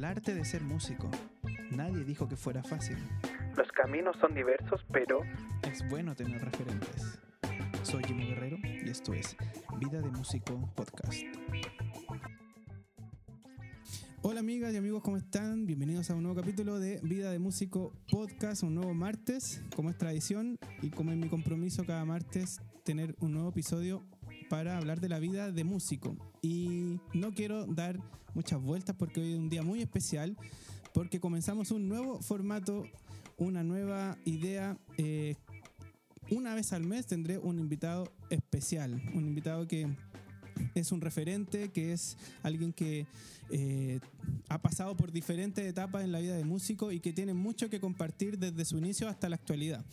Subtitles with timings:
[0.00, 1.10] el arte de ser músico.
[1.72, 2.96] Nadie dijo que fuera fácil.
[3.54, 5.20] Los caminos son diversos, pero
[5.70, 7.18] Es bueno tener referentes.
[7.82, 9.36] Soy Jimmy Guerrero y esto es
[9.78, 11.20] Vida de Músico Podcast.
[14.22, 15.66] Hola amigas y amigos, ¿cómo están?
[15.66, 19.98] Bienvenidos a un nuevo capítulo de Vida de Músico Podcast, un nuevo martes, como es
[19.98, 24.02] tradición y como es mi compromiso cada martes, tener un nuevo episodio
[24.50, 26.16] para hablar de la vida de músico.
[26.42, 28.00] Y no quiero dar
[28.34, 30.36] muchas vueltas porque hoy es un día muy especial,
[30.92, 32.84] porque comenzamos un nuevo formato,
[33.38, 34.76] una nueva idea.
[34.98, 35.36] eh,
[36.30, 39.88] una vez al mes tendré un invitado especial, un invitado que
[40.74, 43.06] es un referente, que es alguien que
[43.50, 44.00] eh,
[44.48, 47.80] ha pasado por diferentes etapas en la vida de músico y que tiene mucho que
[47.80, 49.84] compartir desde su inicio hasta la actualidad.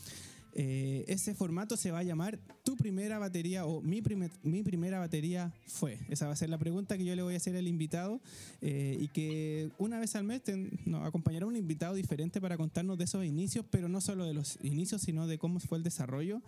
[0.60, 4.98] Eh, ese formato se va a llamar Tu primera batería o mi, primer- mi primera
[4.98, 6.00] batería fue.
[6.10, 8.20] Esa va a ser la pregunta que yo le voy a hacer al invitado
[8.62, 10.42] eh, y que una vez al mes
[10.88, 14.58] nos acompañará un invitado diferente para contarnos de esos inicios, pero no solo de los
[14.64, 16.42] inicios, sino de cómo fue el desarrollo,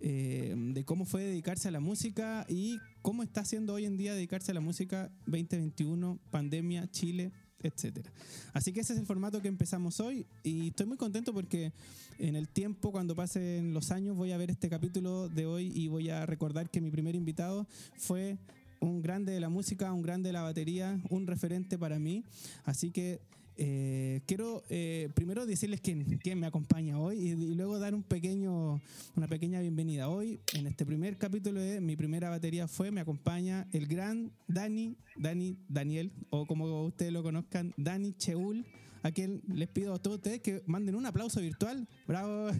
[0.00, 4.12] eh, de cómo fue dedicarse a la música y cómo está haciendo hoy en día
[4.12, 8.10] dedicarse a la música 2021, pandemia, Chile, etcétera.
[8.52, 11.72] Así que ese es el formato que empezamos hoy y estoy muy contento porque
[12.18, 15.88] en el tiempo, cuando pasen los años, voy a ver este capítulo de hoy y
[15.88, 18.38] voy a recordar que mi primer invitado fue
[18.80, 22.24] un grande de la música, un grande de la batería, un referente para mí.
[22.64, 23.20] Así que
[23.58, 28.04] eh, quiero eh, primero decirles quién, quién me acompaña hoy y, y luego dar un
[28.04, 28.80] pequeño,
[29.16, 30.08] una pequeña bienvenida.
[30.08, 34.96] Hoy, en este primer capítulo de Mi Primera Batería Fue, me acompaña el gran Dani,
[35.16, 38.64] Dani Daniel, o como ustedes lo conozcan, Dani Cheul,
[39.02, 41.88] a quien les pido a todos ustedes que manden un aplauso virtual.
[42.06, 42.50] ¡Bravo!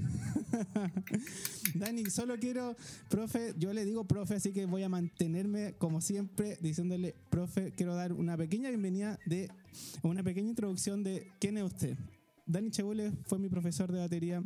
[1.75, 2.77] Dani, solo quiero,
[3.08, 7.95] profe, yo le digo profe, así que voy a mantenerme como siempre diciéndole, profe, quiero
[7.95, 9.50] dar una pequeña bienvenida de
[10.03, 11.97] una pequeña introducción de quién es usted.
[12.47, 14.42] Dani Chebule fue mi profesor de batería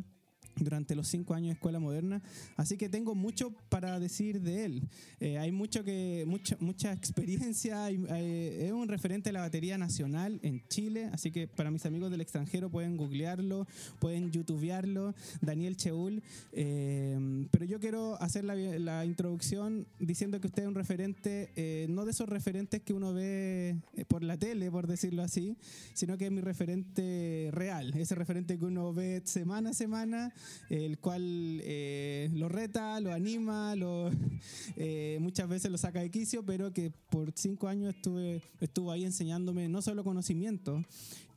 [0.57, 2.23] durante los cinco años de escuela moderna,
[2.57, 4.83] así que tengo mucho para decir de él.
[5.21, 10.63] Eh, hay mucho que, mucha, mucha experiencia, es un referente de la batería nacional en
[10.69, 13.67] Chile, así que para mis amigos del extranjero pueden googlearlo,
[13.99, 20.63] pueden youtubearlo, Daniel Cheul, eh, pero yo quiero hacer la, la introducción diciendo que usted
[20.63, 24.71] es un referente, eh, no de esos referentes que uno ve eh, por la tele,
[24.71, 25.57] por decirlo así,
[25.95, 30.33] sino que es mi referente real, ese referente que uno ve semana a semana,
[30.71, 34.11] el cual eh, lo reta, lo anima, lo,
[34.77, 39.05] eh, muchas veces lo saca de quicio, pero que por cinco años estuve, estuvo ahí
[39.05, 40.83] enseñándome no solo conocimiento,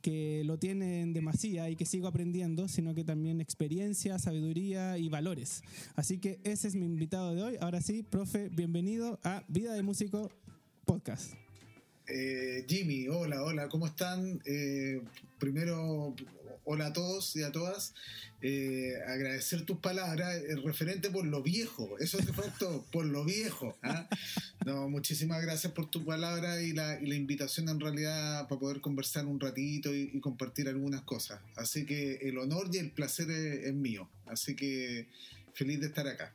[0.00, 5.08] que lo tiene en demasía y que sigo aprendiendo, sino que también experiencia, sabiduría y
[5.08, 5.62] valores.
[5.96, 7.56] Así que ese es mi invitado de hoy.
[7.60, 10.30] Ahora sí, profe, bienvenido a Vida de Músico
[10.84, 11.34] Podcast.
[12.08, 14.40] Eh, Jimmy, hola, hola, ¿cómo están?
[15.38, 16.14] Primero,
[16.66, 17.94] hola a todos y a todas.
[18.42, 23.78] Eh, agradecer tus palabras, el referente por lo viejo, eso te faltó, por lo viejo.
[23.82, 24.08] ¿ah?
[24.66, 28.80] No, muchísimas gracias por tu palabra y la, y la invitación en realidad para poder
[28.80, 31.40] conversar un ratito y, y compartir algunas cosas.
[31.54, 34.08] Así que el honor y el placer es, es mío.
[34.26, 35.08] Así que
[35.54, 36.34] feliz de estar acá.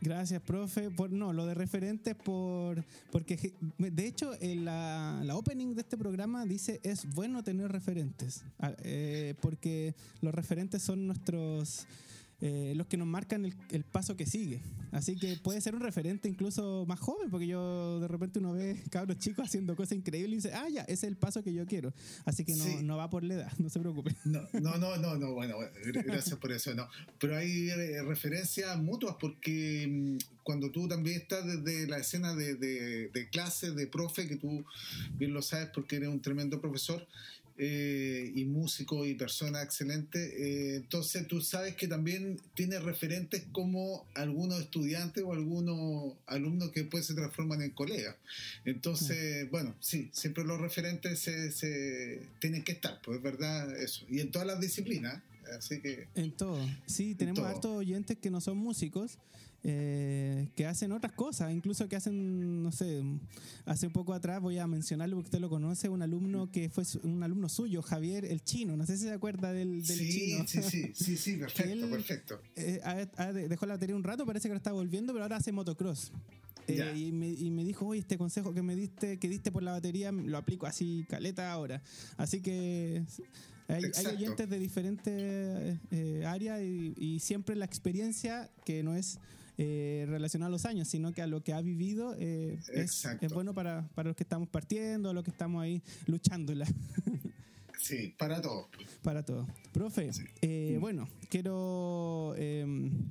[0.00, 0.90] Gracias, profe.
[0.90, 5.96] Por, no, lo de referentes, por, porque de hecho en la, la opening de este
[5.96, 11.86] programa dice es bueno tener referentes, Ah, eh, porque los referentes son nuestros,
[12.40, 14.60] eh, los que nos marcan el, el paso que sigue.
[14.92, 18.80] Así que puede ser un referente incluso más joven, porque yo de repente uno ve
[18.90, 21.66] cabros chicos haciendo cosas increíbles y dice, ah, ya, ese es el paso que yo
[21.66, 21.92] quiero.
[22.24, 22.76] Así que no, Sí.
[22.82, 24.14] no va por la edad, no se preocupe.
[24.24, 26.88] No, no, no, no, no, bueno, bueno, gr- gracias por eso, no.
[27.18, 32.54] Pero hay eh, referencias mutuas porque mm, cuando tú también estás desde la escena de,
[32.54, 34.64] de, de clase, de profe, que tú
[35.18, 37.06] bien lo sabes porque eres un tremendo profesor
[37.60, 44.06] eh, y músico y persona excelente, eh, entonces tú sabes que también tienes referentes como
[44.14, 48.14] algunos estudiantes o algunos alumnos que después se transforman en colegas.
[48.64, 54.06] Entonces, bueno, sí, siempre los referentes se, se tienen que estar, pues es verdad eso.
[54.08, 55.20] Y en todas las disciplinas,
[55.58, 56.64] así que En todo.
[56.86, 59.18] Sí, tenemos hartos oyentes que no son músicos,
[59.64, 63.02] eh, que hacen otras cosas, incluso que hacen, no sé,
[63.64, 67.00] hace poco atrás voy a mencionarlo porque usted lo conoce, un alumno que fue su-
[67.02, 70.46] un alumno suyo, Javier el Chino, no sé si se acuerda del, del sí, Chino.
[70.46, 72.40] sí, sí, sí, sí, perfecto, él- perfecto.
[72.56, 72.80] Eh,
[73.48, 76.12] dejó la batería un rato, parece que lo está volviendo, pero ahora hace motocross.
[76.68, 79.62] Eh, y, me, y me dijo, oye, este consejo que me diste, que diste por
[79.62, 81.82] la batería, lo aplico así, caleta ahora.
[82.18, 83.04] Así que
[83.68, 89.18] hay, hay oyentes de diferentes eh, áreas y, y siempre la experiencia, que no es
[89.58, 93.32] eh, relacionada a los años, sino que a lo que ha vivido, eh, es, es
[93.32, 96.66] bueno para, para los que estamos partiendo, los que estamos ahí luchándola.
[97.78, 98.66] Sí, para todos.
[99.02, 99.48] Para todos.
[99.72, 100.10] Profe,
[100.42, 102.66] eh, bueno, quiero eh,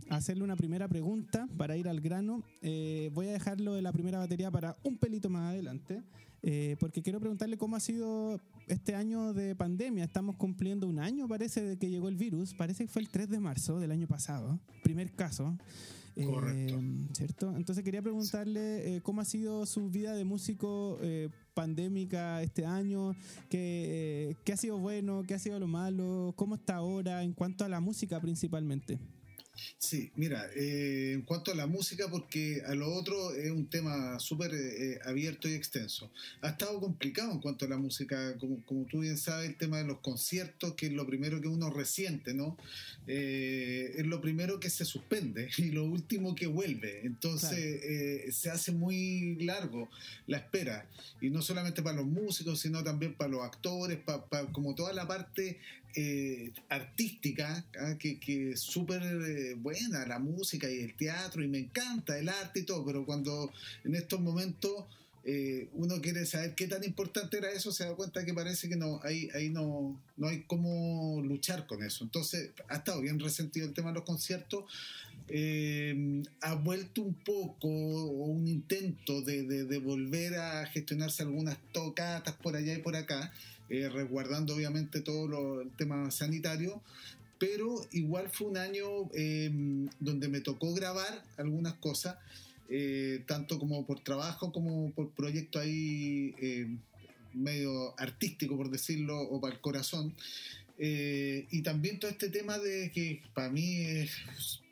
[0.09, 2.43] hacerle una primera pregunta para ir al grano.
[2.61, 6.03] Eh, voy a dejarlo de la primera batería para un pelito más adelante,
[6.79, 10.05] porque quiero preguntarle cómo ha sido este año de pandemia.
[10.05, 12.53] Estamos cumpliendo un año, parece, de que llegó el virus.
[12.53, 15.57] Parece que fue el 3 de marzo del año pasado, primer caso.
[16.25, 16.79] Correcto.
[17.13, 17.55] ¿Cierto?
[17.55, 20.99] Entonces quería preguntarle cómo ha sido su vida de músico
[21.53, 23.15] pandémica este año,
[23.49, 27.65] qué, qué ha sido bueno, qué ha sido lo malo, cómo está ahora en cuanto
[27.65, 28.99] a la música principalmente.
[29.77, 34.19] Sí, mira, eh, en cuanto a la música, porque a lo otro es un tema
[34.19, 36.11] súper eh, abierto y extenso.
[36.41, 39.77] Ha estado complicado en cuanto a la música, como, como, tú bien sabes, el tema
[39.77, 42.57] de los conciertos, que es lo primero que uno resiente, ¿no?
[43.07, 47.05] Eh, es lo primero que se suspende y lo último que vuelve.
[47.05, 49.89] Entonces se hace muy largo
[50.27, 50.87] la espera.
[51.21, 54.93] Y no solamente para los músicos, sino también para los actores, para, para como toda
[54.93, 55.59] la parte
[55.95, 57.95] eh, artística, ¿ah?
[57.97, 58.19] que,
[58.51, 62.63] es súper eh, buena la música y el teatro, y me encanta el arte y
[62.63, 63.51] todo, pero cuando
[63.83, 64.85] en estos momentos
[65.23, 68.75] eh, uno quiere saber qué tan importante era eso, se da cuenta que parece que
[68.75, 72.03] no, ahí, ahí no, no hay cómo luchar con eso.
[72.03, 74.65] Entonces, ha estado bien resentido el tema de los conciertos.
[76.41, 82.75] ha vuelto un poco un intento de, de volver a gestionarse algunas tocatas por allá
[82.75, 83.33] y por acá
[83.69, 86.81] eh, resguardando obviamente todo el tema sanitario,
[87.37, 89.51] pero igual fue un año eh,
[89.99, 92.17] donde me tocó grabar algunas cosas,
[92.69, 96.33] eh, tanto como por trabajo como por proyecto ahí
[97.33, 100.13] medio artístico, por decirlo, o para el corazón.
[100.79, 104.11] y también todo este tema de que para mí es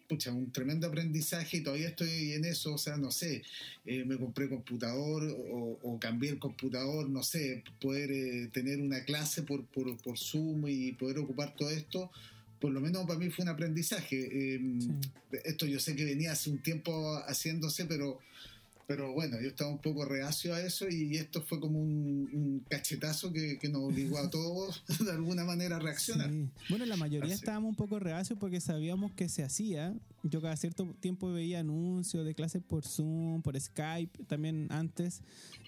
[0.07, 3.43] pucha, un tremendo aprendizaje y todavía estoy en eso, o sea, no sé,
[3.85, 9.43] eh, me compré computador o, cambié el computador, no sé, poder eh, tener una clase
[9.43, 12.11] por, por, por, Zoom y poder ocupar todo esto,
[12.59, 14.55] por lo menos para mí fue un aprendizaje.
[14.55, 14.79] Em,
[15.43, 18.19] esto yo sé que venía hace un tiempo haciéndose, pero
[18.87, 23.31] pero bueno, yo estaba un poco reacio a eso y esto fue como un, cachetazo
[23.33, 26.31] que, nos obligó a todos de alguna manera a reaccionar.
[26.69, 29.95] Bueno, la mayoría estábamos un poco reacios porque sabíamos que se hacía.
[30.23, 35.21] Yo cada cierto tiempo veía anuncios de clases por Zoom, por Skype, también antes.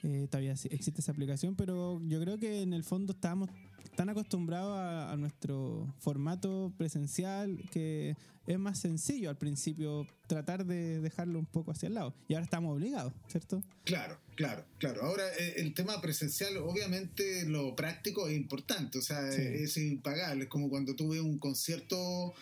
[0.04, 3.50] Eh, todavía existe esa aplicación, pero yo creo que en el fondo estábamos
[3.98, 8.16] tan acostumbrados a, nuestro formato presencial que
[8.46, 12.14] es más sencillo al principio tratar de dejarlo un poco hacia el lado.
[12.28, 13.64] Y ahora estamos obligados, ¿cierto?
[13.86, 15.02] Claro, claro, claro.
[15.02, 20.44] Ahora eh, el tema presencial, obviamente lo práctico es importante, o sea, es impagable.
[20.44, 22.36] Es como cuando tú ves un concierto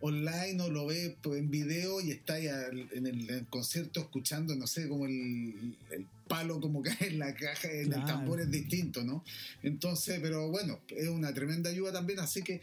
[0.00, 4.88] online o lo ves pues, en video y está en el, concierto escuchando, no sé,
[4.88, 5.74] como el,
[6.30, 9.24] palo como cae en la caja, en el tambor es distinto, ¿no?
[9.64, 12.62] Entonces, pero bueno, es una tremenda ayuda también, así que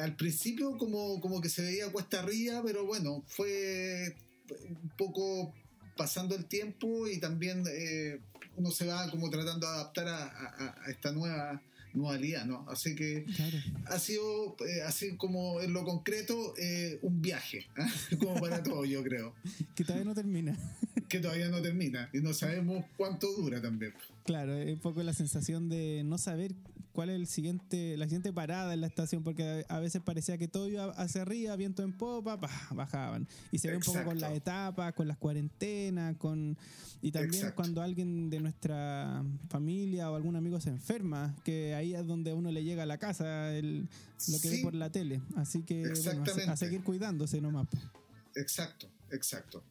[0.00, 4.16] al principio como, como que se veía cuesta arriba, pero bueno, fue
[4.48, 5.52] un poco
[5.94, 8.18] pasando el tiempo y también eh,
[8.56, 11.60] uno se va como tratando de adaptar a esta nueva
[11.94, 12.66] modalidad, ¿no?
[12.68, 13.26] Así que
[13.86, 17.86] ha sido, eh, así como en lo concreto, eh, un viaje, ¿ah?
[18.18, 19.34] como para todo, yo creo.
[19.74, 20.56] que todavía no termina.
[21.08, 23.94] que todavía no termina y no sabemos cuánto dura también.
[24.24, 26.54] Claro, es un poco la sensación de no saber
[26.94, 30.46] cuál es el siguiente, la siguiente parada en la estación, porque a, veces parecía que
[30.48, 32.36] todo iba hacia arriba, viento en popa,
[32.70, 33.28] bajaban.
[33.50, 36.56] Y se ve un poco con las etapas, con las cuarentenas, con
[37.02, 42.06] y también cuando alguien de nuestra familia o algún amigo se enferma, que ahí es
[42.06, 43.88] donde uno le llega a la casa el,
[44.28, 45.20] lo que ve por la tele.
[45.36, 47.66] Así que bueno, a, seguir cuidándose nomás.
[48.36, 49.62] Exacto, exacto.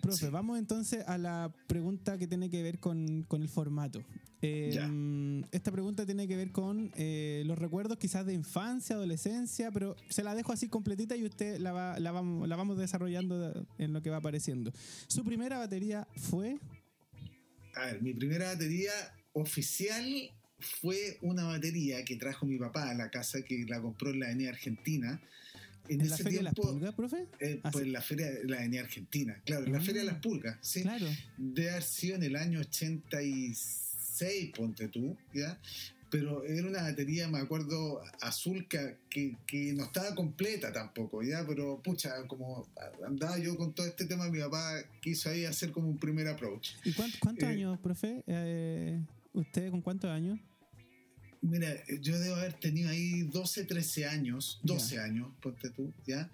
[0.00, 4.02] Profe, vamos entonces a la pregunta que tiene que ver con, el formato.
[4.40, 9.94] Em, esta pregunta tiene que ver con eh, los recuerdos quizás de infancia, adolescencia, pero
[10.08, 13.92] se la dejo así completita y usted la, va, la, vamos, la vamos desarrollando en
[13.92, 14.72] lo que va apareciendo.
[15.06, 16.58] Su primera batería fue...
[17.74, 18.92] A ver, mi primera batería
[19.32, 20.04] oficial
[20.58, 24.26] fue una batería que trajo mi papá a la casa, que la compró en la
[24.26, 25.20] Avenida Argentina
[25.94, 27.26] en, la Feria de las Pulgas, profe?
[27.40, 30.06] Eh, ah, pues en la Feria de la Avenida Argentina, claro, en la Feria de
[30.06, 30.82] las ah, Pulgas, sí.
[30.82, 31.06] Claro.
[31.36, 35.58] De haber sido en el año 86, ponte tú, ¿ya?
[36.10, 41.42] Pero era una batería, me acuerdo, azul que, que, no estaba completa tampoco, ¿ya?
[41.46, 42.68] Pero, pucha, como
[43.06, 46.72] andaba yo con todo este tema, mi papá quiso ahí hacer como un primer approach.
[46.84, 48.22] ¿Y cuántos eh, años, profe?
[48.26, 49.00] Eh,
[49.32, 50.38] ¿Usted con cuántos años?
[51.42, 56.30] Mira, yo debo haber tenido ahí 12, 13 años, 12 años, ponte tú, ¿ya?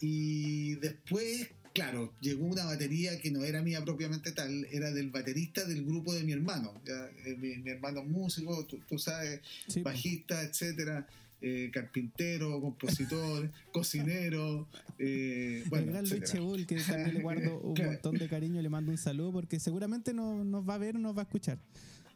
[0.00, 5.64] Y después, claro, llegó una batería que no era mía propiamente tal, era del baterista
[5.64, 6.72] del grupo de mi hermano.
[6.86, 7.08] ¿ya?
[7.26, 9.86] Eh, Mi, mi hermano es músico, tú, tú sabes, Sí, po.
[9.86, 11.06] bajista, etcétera.
[11.46, 14.66] eh, carpintero, compositor, cocinero,
[14.98, 16.22] eh, bueno, el gran Luis.
[16.30, 17.90] Chebul, que también le guardo un Claro.
[17.92, 21.14] montón de cariño, le mando un saludo porque seguramente no, nos va a ver nos
[21.14, 21.58] va a escuchar.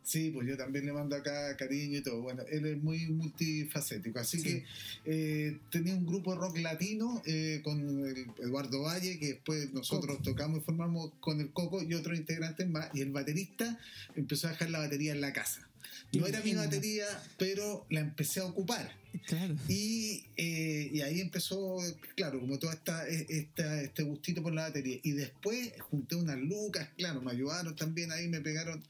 [0.09, 2.23] Sí, pues yo también le mando acá cariño y todo.
[2.23, 4.19] Bueno, él es muy multifacético.
[4.19, 4.43] Así Sí.
[4.43, 4.65] que
[5.05, 10.23] eh, tenía un grupo de rock latino eh, con el Eduardo Valle, que después nosotros
[10.23, 12.89] tocamos y formamos con el Coco y otros integrantes más.
[12.95, 13.79] Y el baterista
[14.17, 15.69] empezó a dejar la batería en la casa.
[16.15, 17.05] No era mi batería,
[17.37, 18.91] pero la empecé a ocupar.
[19.27, 19.57] Claro.
[19.69, 21.77] Y, eh, y ahí empezó,
[22.17, 25.01] claro, como todo esta, esta, este gustito por la batería.
[25.03, 28.83] Y después junté unas lucas, claro, me ayudaron también ahí, me pegaron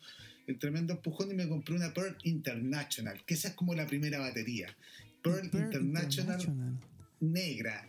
[0.49, 4.19] el tremendo empujón y me compré una Pearl International, que esa es como la primera
[4.19, 4.75] batería.
[5.23, 6.81] Pearl, Pearl International, International.
[7.21, 7.87] negra.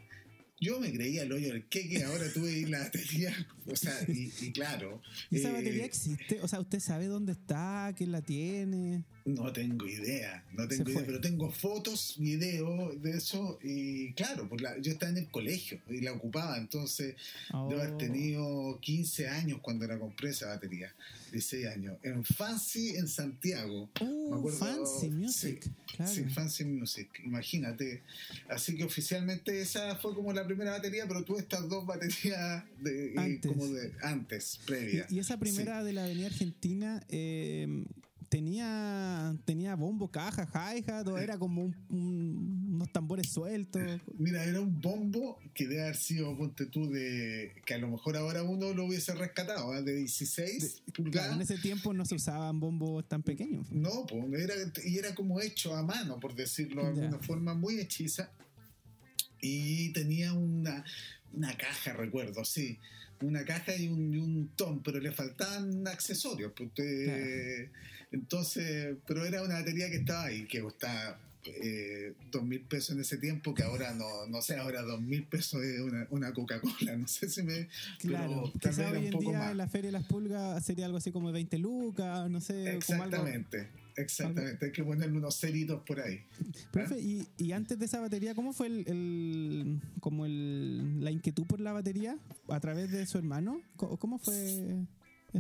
[0.61, 3.33] Yo me creía el hoyo del queque, ahora tuve la batería,
[3.65, 5.01] o sea, y, y claro.
[5.31, 6.41] ¿Y esa eh, batería existe?
[6.41, 7.93] O sea, ¿usted sabe dónde está?
[7.95, 9.05] ¿Quién la tiene?
[9.35, 14.61] No tengo idea, no tengo idea, pero tengo fotos, videos de eso y claro, pues
[14.61, 17.15] la- yo estaba en el colegio y la ocupaba, entonces
[17.49, 17.97] debo haber Oh.
[17.97, 20.93] tenido 15 años cuando la compré esa batería,
[21.31, 23.89] 16 años, en Fancy en Santiago.
[24.01, 25.63] Uh, me acuerdo- Fancy Music.
[25.63, 26.11] Sí, claro.
[26.13, 28.01] Sí, Fancy Music, imagínate.
[28.49, 33.13] Así que oficialmente esa fue como la primera batería, pero tuve estas dos baterías de,
[33.13, 33.51] eh, Antes.
[33.51, 35.05] como de antes, previa.
[35.09, 37.85] Y, y esa primera de la Avenida Argentina eh,
[38.29, 43.81] tenía tenía bombo, caja, hi-hat, o era como un- un- unos tambores sueltos.
[44.17, 47.53] Mira, era un bombo que debe haber sido, ponte tú, de.
[47.65, 49.81] que a lo mejor ahora uno lo hubiese rescatado, ¿ah?
[49.81, 51.35] de 16 Claro, pulgadas.
[51.35, 53.69] en ese tiempo no se usaban bombos tan pequeños.
[53.71, 54.53] No, pues, era,
[54.85, 58.31] y era como hecho a mano, por decirlo de alguna forma, muy hechiza.
[59.41, 60.83] Y tenía una,
[61.33, 62.77] una caja, recuerdo, sí.
[63.21, 66.51] Una caja y un, y un tom, pero le faltaban accesorios.
[66.55, 67.69] pues, usted-
[68.11, 73.01] Entonces, pero era una batería que estaba ahí, que costaba eh, dos mil pesos en
[73.01, 76.95] ese tiempo, que ahora no, no sé, ahora dos mil pesos es una, una Coca-Cola,
[76.97, 77.67] no sé si me...
[77.99, 79.51] Claro, pero quizá hoy en día más.
[79.51, 83.03] en la Feria de las Pulgas sería algo así como 20 lucas, no sé, como
[83.03, 83.17] algo.
[84.01, 84.65] Exactamente.
[84.65, 86.21] Hay que ponerle unos ceritos por ahí.
[86.71, 91.45] Profe, y, y antes de esa batería, ¿cómo fue el, el- como el, la inquietud
[91.45, 93.61] por la batería a través de su hermano?
[93.75, 94.87] ¿Cómo, cómo fue eso?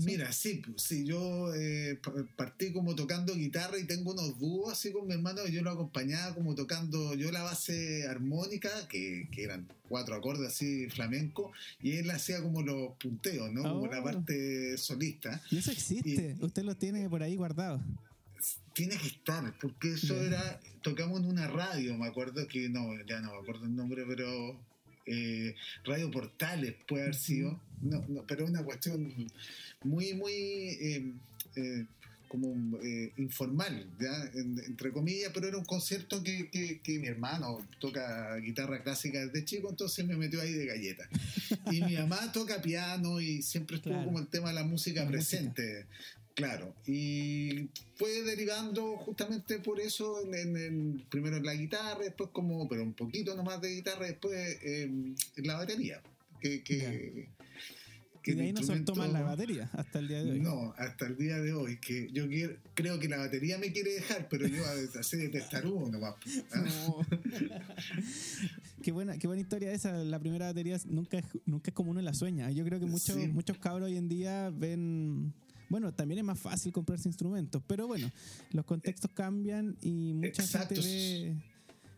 [0.05, 4.71] Mira, sí, pues, sí, yo eh, pa- partí como tocando guitarra y tengo unos dúos
[4.71, 9.27] así con mi hermano y yo lo acompañaba como tocando yo la base armónica, que,
[9.31, 11.51] que eran cuatro acordes así flamenco,
[11.81, 13.63] y él hacía como los punteos, ¿no?
[13.63, 13.87] Como Oh.
[13.87, 15.41] la parte solista.
[15.49, 17.81] Y eso existe, usted lo tiene por ahí guardado.
[18.73, 23.19] Tiene que estar, porque eso era, tocamos en una radio, me acuerdo que, no, ya
[23.19, 24.57] no me acuerdo el nombre, pero
[25.05, 29.11] eh, Radio Portales puede haber sido, no, no, pero una cuestión
[29.83, 31.13] muy, muy eh,
[31.55, 31.85] eh,
[32.29, 34.13] como eh, informal, ¿ya?
[34.35, 39.25] En- entre comillas, pero era un concierto que, que- que mi hermano toca guitarra clásica
[39.25, 41.09] desde chico, entonces me metió ahí de galleta.
[41.71, 44.05] Y mi mamá toca piano y siempre estuvo Claro.
[44.05, 45.87] como el tema de la música La presente.
[46.39, 52.29] Claro, y fue derivando justamente por eso, en, en- en- primero en la guitarra, después
[52.31, 55.15] como, pero un poquito nomás de guitarra, después eh, en
[55.47, 56.01] la batería.
[56.39, 57.27] Que, que,
[58.23, 60.39] que Y de ahí no soltó más la batería hasta el día de hoy.
[60.39, 63.95] No, hasta el día de hoy, que yo quiero- creo que la batería me quiere
[63.95, 64.63] dejar, pero yo
[64.97, 66.15] así de testarudo nomás.
[66.53, 66.63] ¿ah?
[66.87, 67.05] No.
[68.81, 69.91] qué buena, qué buena historia esa.
[70.05, 72.49] La primera batería nunca es, nunca es como uno la sueña.
[72.51, 73.27] Yo creo que muchos, Sí.
[73.27, 75.33] muchos cabros hoy en día ven.
[75.69, 78.11] Bueno, también es más fácil comprarse instrumentos, pero bueno,
[78.51, 80.75] los contextos cambian y mucha Exacto.
[80.75, 81.35] gente ve.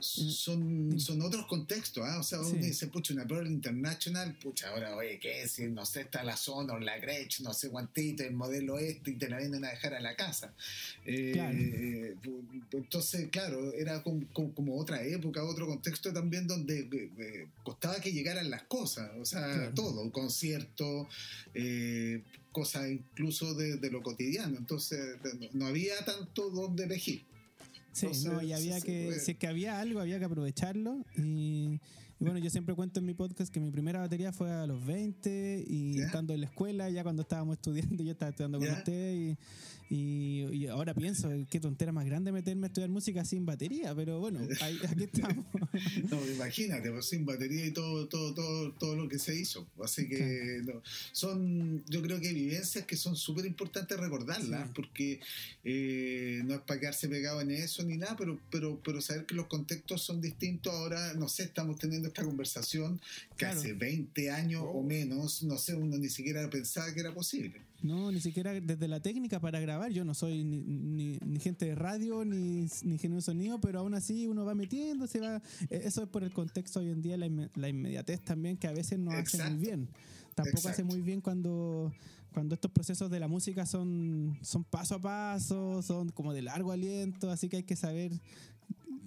[0.02, 2.20] Son, son otros contextos, ¿ah?
[2.20, 2.58] O sea, uno Sí.
[2.68, 5.60] dice, pucha, una Pearl International, pucha, ahora, oye, ¿qué es?
[5.60, 9.30] No sé, está la Sonor, la Gretsch, no sé cuántito, el modelo este, y te
[9.30, 10.54] la vienen a dejar a la casa.
[11.06, 11.58] Eh, Claro.
[11.58, 12.16] eh,
[12.74, 18.00] entonces, claro, era como, como- como otra época, otro contexto también donde eh, eh, costaba
[18.00, 19.74] que llegaran las cosas, o sea, Claro.
[19.74, 21.08] todo, concierto,
[21.54, 25.00] eh, cosas incluso de, de lo cotidiano, entonces
[25.40, 27.24] no, no había tanto donde elegir.
[27.92, 31.06] Sí, Entonces, no, y había que, si es que había algo, había que aprovecharlo.
[31.18, 31.80] Y,
[32.22, 34.86] y bueno, yo siempre cuento en mi podcast que mi primera batería fue a los
[34.86, 36.06] 20 y Ya.
[36.06, 39.38] estando en la escuela, ya cuando estábamos estudiando, yo estaba estudiando con usted y,
[39.90, 44.20] y, y ahora pienso, qué tontera más grande meterme a estudiar música sin batería, pero
[44.20, 45.44] bueno, ahí, aquí estamos.
[46.12, 49.68] No, imagínate, pues, sin batería y todo, todo, todo, todo lo que se hizo.
[49.84, 54.72] Así que no, son, yo creo que vivencias que son súper importantes recordarlas, Sí.
[54.76, 55.20] porque
[55.64, 59.36] eh, no es para quedarse pegado en eso ni nada, pero, pero, pero saber que
[59.36, 60.74] los contextos son distintos.
[60.74, 63.00] Ahora, no sé, estamos teniendo esta conversación
[63.32, 63.60] que Claro.
[63.60, 67.62] hace 20 años o menos, no sé, uno ni siquiera pensaba que era posible.
[67.82, 69.92] No, ni siquiera desde la técnica para grabar.
[69.92, 73.80] Yo no soy ni, ni- ni gente de radio ni, ni ingeniero de sonido, pero
[73.80, 75.42] aún así uno va metiendo, se va.
[75.70, 78.68] eh, Eso es por el contexto hoy en día, la, inme- la inmediatez también, que
[78.68, 79.56] a veces no hace Exacto.
[79.56, 79.88] muy bien.
[80.36, 80.86] Tampoco hace Exacto.
[80.94, 81.92] muy bien cuando,
[82.34, 86.72] cuando estos procesos de la música son, son paso a paso, son como de largo
[86.72, 88.12] aliento, así que hay que saber,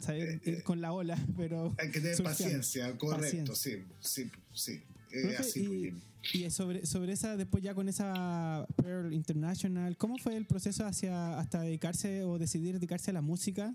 [0.01, 1.75] saber Eh, ir con la ola, pero.
[1.79, 2.39] Hay que tener surfeando.
[2.45, 3.55] paciencia, correcto, Paciencia.
[4.01, 4.73] sí, sí, sí.
[5.13, 5.93] eh, Profe, así,
[6.33, 10.87] y, y sobre, sobre esa, después ya con esa Pearl International, ¿cómo fue el proceso
[10.87, 13.75] hacia hasta dedicarse o decidir dedicarse a la música?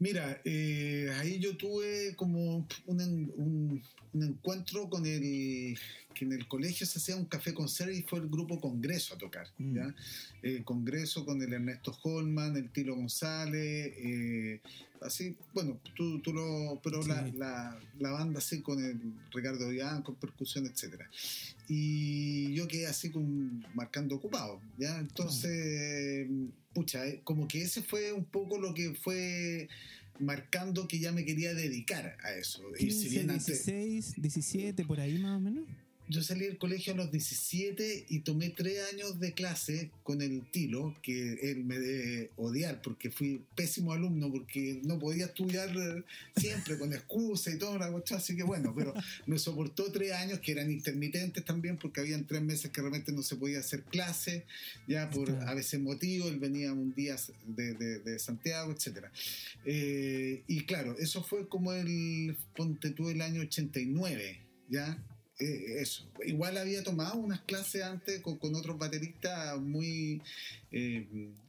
[0.00, 3.80] Mira, eh, ahí yo tuve como un-
[4.12, 5.78] un encuentro con el
[6.14, 9.18] que en el colegio se hacía un café con y fue el grupo Congreso a
[9.18, 9.48] tocar.
[9.58, 9.74] Mm.
[9.74, 9.94] ¿ya?
[10.42, 14.60] El Congreso con el Ernesto Holman, el Tilo González, eh,
[15.00, 17.32] así, bueno, tú, tú lo, pero la, Sí.
[17.36, 18.98] la, la banda así con el
[19.32, 21.08] Ricardo Vian, con percusión, etcétera.
[21.68, 24.98] Y yo quedé así con, marcando ocupado, ¿ya?
[24.98, 26.28] Entonces,
[26.72, 29.68] pucha, eh, como que ese fue un poco lo que fue
[30.20, 32.62] marcando que ya me quería dedicar a eso.
[32.78, 35.64] Y si 15, bien antes, 16, 17, por ahí más o menos.
[36.08, 40.42] Yo salí del colegio a los 17 y tomé tres años de clase con el
[40.50, 45.70] Tilo, que él me debe odiar porque fui pésimo alumno, porque no podía estudiar
[46.36, 48.92] siempre con excusa y cuestión, así que bueno, pero
[49.26, 53.22] me soportó tres años que eran intermitentes también, porque habían tres meses que realmente no
[53.22, 54.44] se podía hacer clase,
[54.86, 59.10] ya por a veces motivo, él venía un día de, de- de Santiago, etcétera.
[59.64, 65.02] Eh, y claro, eso fue como el, ponte tú, el año 89, ¿ya?
[65.38, 66.06] Eh, eso.
[66.24, 70.22] Igual había tomado unas clases antes con, con otros bateristas muy
[70.70, 71.06] eh,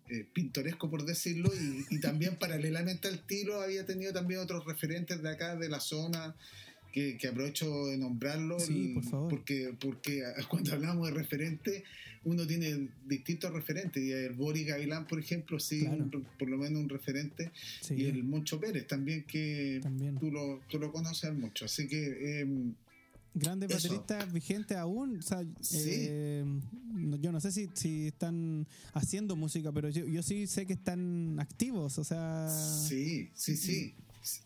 [0.10, 5.22] eh, pintoresco, por decirlo, y, y también paralelamente al tiro había tenido también otros referentes
[5.22, 6.36] de acá, de la zona,
[6.92, 9.30] que, que aprovecho de nombrarlo, Sí, por favor.
[9.30, 11.84] porque, porque cuando hablamos de referentes,
[12.24, 16.06] uno tiene distintos referentes, y el Boris Gavilán, por ejemplo, sí, Claro.
[16.12, 17.52] un- por lo menos un referente,
[17.82, 20.18] Sí, y el Moncho Pérez también, que también.
[20.18, 22.40] tú lo, tú lo conoces al Moncho, así que...
[22.42, 22.74] em,
[23.36, 23.90] Grandes Eso.
[23.90, 25.18] bateristas vigentes aún.
[25.20, 25.78] O sea, Sí.
[25.84, 26.46] eh,
[27.20, 31.38] yo no sé si, si están haciendo música, pero yo, yo sí sé que están
[31.40, 32.00] activos.
[32.00, 32.48] O sea,
[32.88, 33.94] Sí, sí, sí.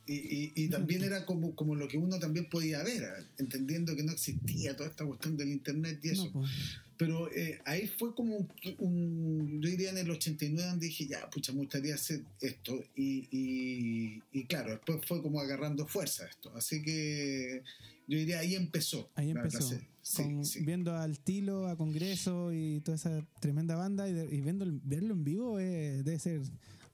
[0.08, 4.04] Y, y- y también era como, como lo que uno también podía ver, entendiendo que
[4.04, 6.26] no existía toda esta cuestión del internet y eso.
[6.26, 6.52] no, pues,
[6.98, 8.50] Pero eh, ahí fue como un,
[8.80, 12.84] un- yo diría en el 89 donde dije, ya, pucha, me gustaría hacer esto.
[12.94, 16.52] Y, y- y claro, después fue como agarrando fuerza esto.
[16.58, 17.64] Así que
[18.10, 19.10] yo diría, ahí empezó.
[19.16, 19.62] ahí empezó.
[19.62, 20.60] se- sí, con- sí.
[20.66, 24.80] Viendo al Tilo, a Congreso y toda esa tremenda banda y, de- y viendo, el-
[24.84, 26.42] verlo en vivo eh, debe ser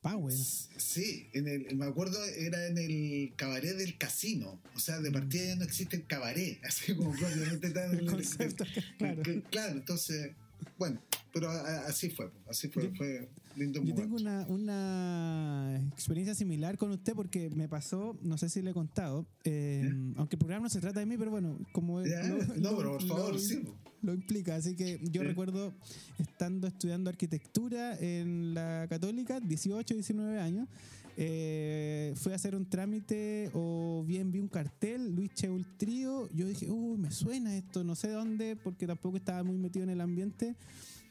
[0.02, 0.34] power.
[0.36, 4.62] Sí, en el, me acuerdo, era en el cabaret del casino.
[4.76, 7.12] O sea, de partida ya no existe el cabaret, así como.
[7.16, 8.66] El concepto,
[9.00, 9.24] claro.
[9.24, 10.32] Que- claro, entonces,
[10.78, 11.00] bueno,
[11.34, 16.92] pero así fue, así fue, Yo- fue lindo Yo tengo una, una experiencia similar con
[16.92, 20.70] usted porque me pasó, no sé si le he contado, eh, aunque el programa no
[20.70, 23.64] se trata de mí, pero bueno, como lo- no, lo- pero por favor, lo- sí.
[24.02, 24.56] lo implica.
[24.56, 25.28] Así que yo Sí.
[25.28, 25.74] recuerdo
[26.20, 30.68] estando estudiando arquitectura en la católica, 18, 19 años.
[31.18, 36.30] Eh, fui a hacer un trámite o bien vi un cartel, Luis Cheul Trío.
[36.34, 39.92] Yo dije, uy, me suena esto, no sé dónde, porque tampoco estaba muy metido en
[39.92, 40.56] el ambiente.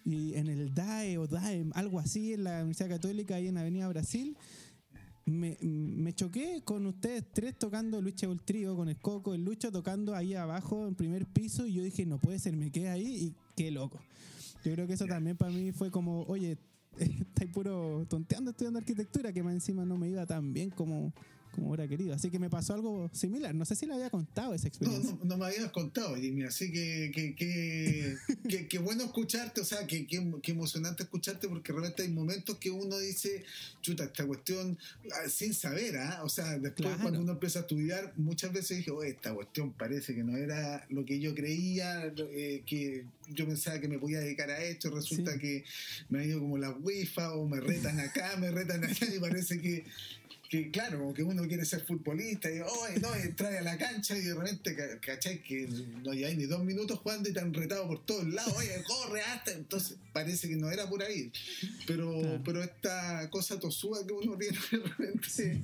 [0.05, 3.89] Y en el DAE o DAEM, algo así, en la Universidad Católica, ahí en Avenida
[3.89, 4.37] Brasil.
[5.25, 9.73] Me, me choqué con ustedes tres tocando Luis Cheul Trío, con el Coco, el Lucho
[9.73, 11.67] tocando ahí abajo en primer piso.
[11.67, 13.99] Y yo dije, no puede ser, me quedé ahí y qué loco.
[14.63, 16.59] Yo creo que eso también para mí fue como, oye,
[16.99, 21.13] estáis puro tonteando estudiando arquitectura, que más encima no me iba tan bien como,
[21.55, 22.15] como hubiera querido.
[22.15, 23.55] Así que me pasó algo similar.
[23.55, 25.17] No sé si le había contado esa No, experiencia.
[25.21, 28.17] no, no me habías contado, Jimmy, así que que, que,
[28.49, 30.17] que- que bueno escucharte, o sea, que, que,
[30.51, 33.45] emocionante escucharte, porque realmente hay momentos que uno dice,
[33.83, 34.79] chuta, esta cuestión,
[35.13, 36.21] ah, sin saber, ¿ah?
[36.25, 37.03] O sea, después Claro.
[37.03, 40.85] cuando uno empieza a estudiar, muchas veces dije, oye, esta cuestión parece que no era
[40.91, 45.33] lo que yo creía, eh, que yo pensaba que me podía dedicar a esto, resulta
[45.35, 45.39] Sí.
[45.39, 45.65] que
[46.09, 49.61] me ha ido como la wifa, o me retan acá, me retan allá, y parece
[49.61, 49.85] que
[50.49, 54.17] que claro, como que uno quiere ser futbolista y oye, no, trae a la cancha
[54.17, 55.43] y de repente, ca- ¿cachai?
[55.43, 55.67] Que
[56.05, 59.23] no lleváis ni dos minutos jugando y te han retado por todos lados, oye, corre
[59.23, 59.53] hasta.
[59.53, 61.33] Entonces parece que no era por ahí.
[61.87, 62.43] Pero, Claro.
[62.45, 65.61] pero esta cosa tosúa que uno tiene de repente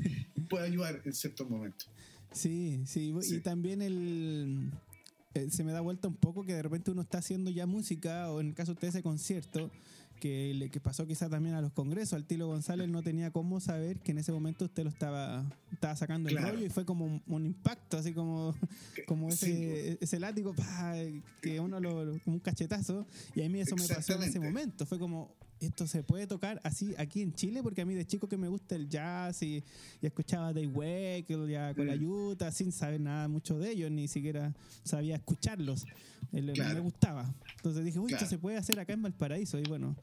[0.49, 1.89] puede ayudar en ciertos momentos.
[2.33, 3.37] Sí, sí, Sí.
[3.37, 4.71] y también el
[5.35, 8.31] eh, se me da vuelta un poco que de repente uno está haciendo ya música
[8.33, 9.71] o en el caso de ustedes ese concierto
[10.21, 12.13] que le que pasó quizá también a los congresos.
[12.13, 15.97] Al Tilo González no tenía cómo saber que en ese momento usted lo estaba, estaba
[15.97, 18.55] sacando el rollo y fue como un, un impacto, así como,
[19.07, 20.95] como ese, Sí, ese látigo pa,
[21.41, 23.07] que uno lo, como un cachetazo.
[23.35, 24.87] Y a mí eso me pasó en ese momento.
[24.87, 28.29] Fue como, esto se puede tocar así aquí en Chile, porque a mí de chico
[28.29, 29.63] que me gusta el jazz y,
[30.01, 32.05] y escuchaba Dave Weckl ya con la Mm.
[32.05, 35.85] Utah sin saber nada mucho de ellos, ni siquiera sabía escucharlos.
[36.33, 36.75] El- Claro.
[36.75, 37.35] Me gustaba.
[37.57, 38.25] Entonces dije, uy, Claro.
[38.25, 39.59] esto se puede hacer acá en Valparaíso.
[39.59, 39.97] Y bueno,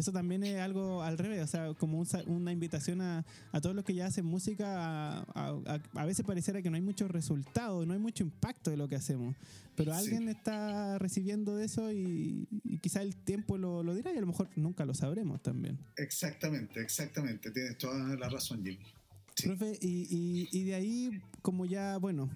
[0.00, 3.74] eso también es algo al revés, o sea, como un una invitación a, a todos
[3.76, 5.20] los que ya hacen música.
[5.34, 5.56] A,
[5.94, 8.96] a- veces pareciera que no hay mucho resultado, no hay mucho impacto de lo que
[8.96, 9.34] hacemos.
[9.76, 9.98] Pero Sí.
[9.98, 14.20] alguien está recibiendo de eso y, y quizá el tiempo lo, lo dirá y a
[14.20, 15.78] lo mejor nunca lo sabremos también.
[15.96, 17.50] Exactamente, exactamente.
[17.50, 18.78] Tienes toda la razón, Jimmy.
[19.34, 19.48] Sí.
[19.48, 22.30] Profe, y, y- y de ahí, como ya, bueno,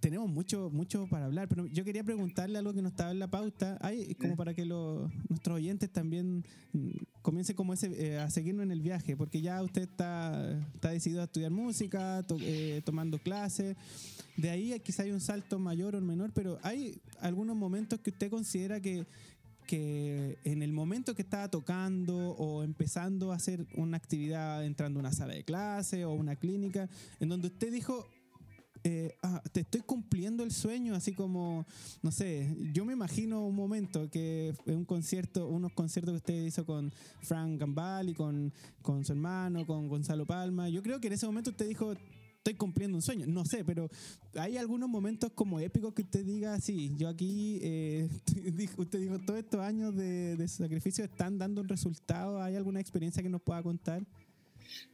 [0.00, 3.28] tenemos mucho, mucho para hablar, pero yo quería preguntarle algo que no estaba en la
[3.30, 6.90] pauta, Ay, como para que los, nuestros oyentes también mm,
[7.22, 11.20] comiencen como ese, eh, a seguirnos en el viaje, porque ya usted está, está decidido
[11.20, 13.76] a estudiar música, to- eh, tomando clases,
[14.36, 18.30] de ahí quizá hay un salto mayor o menor, pero hay algunos momentos que usted
[18.30, 19.06] considera que
[19.66, 25.00] que en el momento que estaba tocando o empezando a hacer una actividad, entrando a
[25.00, 26.88] una sala de clase o una clínica,
[27.20, 28.06] en donde usted dijo,
[28.84, 31.66] eh, ah, te estoy cumpliendo el sueño, así como,
[32.02, 36.64] no sé, yo me imagino un momento que un concierto, unos conciertos que usted hizo
[36.64, 41.14] con Frank Gambal y con, con su hermano, con Gonzalo Palma, yo creo que en
[41.14, 41.94] ese momento usted dijo,
[42.38, 43.90] estoy cumpliendo un sueño, no sé, pero
[44.34, 48.08] hay algunos momentos como épicos que usted diga, sí, yo aquí, eh,
[48.76, 53.22] usted dijo, todos estos años de, de sacrificio están dando un resultado, ¿hay alguna experiencia
[53.22, 54.06] que nos pueda contar?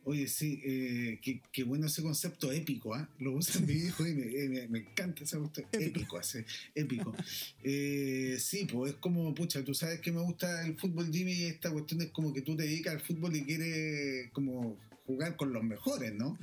[0.04, 3.08] Oye, sí, eh, qué, qué bueno ese concepto épico, ¿ah?
[3.18, 6.20] Lo usa mi hijo y me, me- me encanta ese concepto Épico.
[6.20, 7.14] ese, épico.
[7.62, 11.44] Eh, sí, pues es como, pucha, tú sabes que me gusta el fútbol, Jimmy, y
[11.44, 15.52] esta cuestión es como que tú te dedicas al fútbol y quieres como jugar con
[15.52, 16.38] los mejores, ¿no?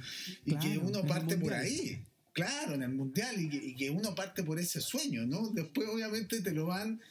[0.45, 2.03] Y que Claro, uno parte por ahí.
[2.33, 5.49] Claro, en el mundial y que, y que uno parte por ese sueño, ¿no?
[5.49, 7.01] Después obviamente te lo van,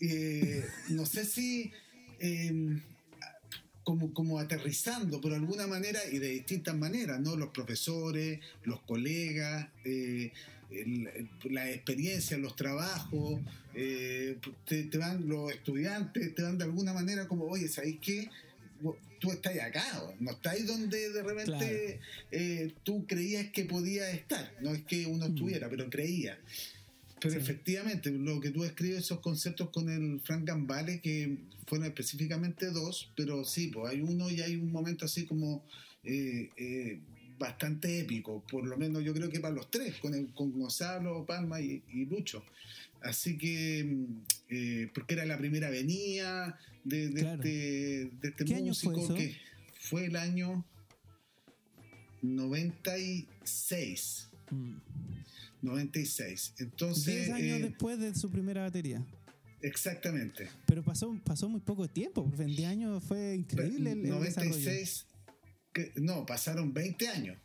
[0.00, 1.70] eh, no sé si
[2.18, 2.80] eh,
[3.90, 7.34] como, como aterrizando, de alguna manera y de distintas maneras, ¿no?
[7.36, 10.30] Los profesores, los colegas, eh,
[10.70, 13.40] el- la experiencia, los trabajos,
[13.74, 18.28] eh, te, te van los estudiantes, te van de alguna manera como, oye, ¿sabéis qué?
[19.18, 19.84] Tú estás acá,
[20.20, 22.00] no estáis donde de repente
[22.30, 24.54] eh, tú creías que podías estar.
[24.60, 25.34] No es que uno Mm.
[25.34, 26.38] estuviera, pero creía.
[27.20, 27.40] Pero Sí.
[27.40, 33.10] efectivamente, lo que tú escribes, esos conceptos con el Frank Gambale, que fueron específicamente dos,
[33.16, 35.64] pero sí, pues hay uno y hay un momento así como
[36.02, 36.98] eh, eh,
[37.38, 41.24] bastante épico, por lo menos yo creo que para los tres, con, el, con Gonzalo,
[41.26, 42.42] Palma y, y Lucho.
[43.02, 47.42] Así que, mm, eh, porque era la primera venida de, de Claro.
[47.42, 47.48] este,
[48.20, 49.14] de este ¿Qué año fue músico eso?
[49.14, 49.36] que
[49.78, 50.64] fue el año
[52.22, 54.28] 96.
[54.50, 54.74] Mm.
[55.62, 56.54] 96.
[56.58, 59.04] Entonces, Diez años eh, después de su primera batería.
[59.62, 60.48] exactamente.
[60.66, 64.50] Pero pasó, pasó muy poco tiempo, porque en 10 años fue increíble el, el desarrollo.
[64.56, 65.06] 96.
[65.72, 67.38] que- no, pasaron 20 años.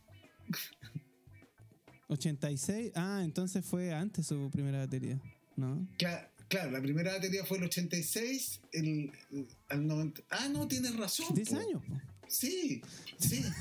[2.08, 5.20] 86, ah, entonces fue antes su primera batería,
[5.56, 5.88] ¿no?
[5.98, 10.22] Cla- Claro, la primera batería fue el 86, el, el- al 90.
[10.30, 11.34] Ah, no, tienes razón.
[11.34, 11.58] 10 po.
[11.58, 11.82] años.
[11.88, 12.00] po.
[12.28, 12.82] Sí,
[13.20, 13.42] sí.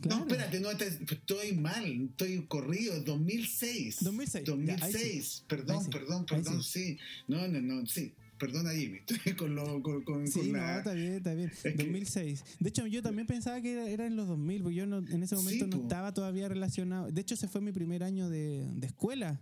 [0.00, 0.18] Claro.
[0.18, 3.98] No, espérate, no, estoy mal, estoy corrido, es 2006.
[4.02, 5.42] 2006, ya, ahí 2006, sí.
[5.48, 6.98] perdón, sí, perdón, ahí perdón, sí.
[7.26, 8.12] No, no, no, sí.
[8.38, 10.78] Perdona, Jimmy, estoy con, lo, con, con- Sí, con no, la...
[10.78, 11.50] está bien, está bien.
[11.62, 12.44] que- 2006.
[12.60, 15.22] De hecho, yo también pensaba que era, era en los 2000, porque yo no- en
[15.22, 15.82] ese momento Sí, no po.
[15.82, 17.10] estaba todavía relacionado.
[17.10, 19.40] De hecho, ese fue mi primer año de, de escuela.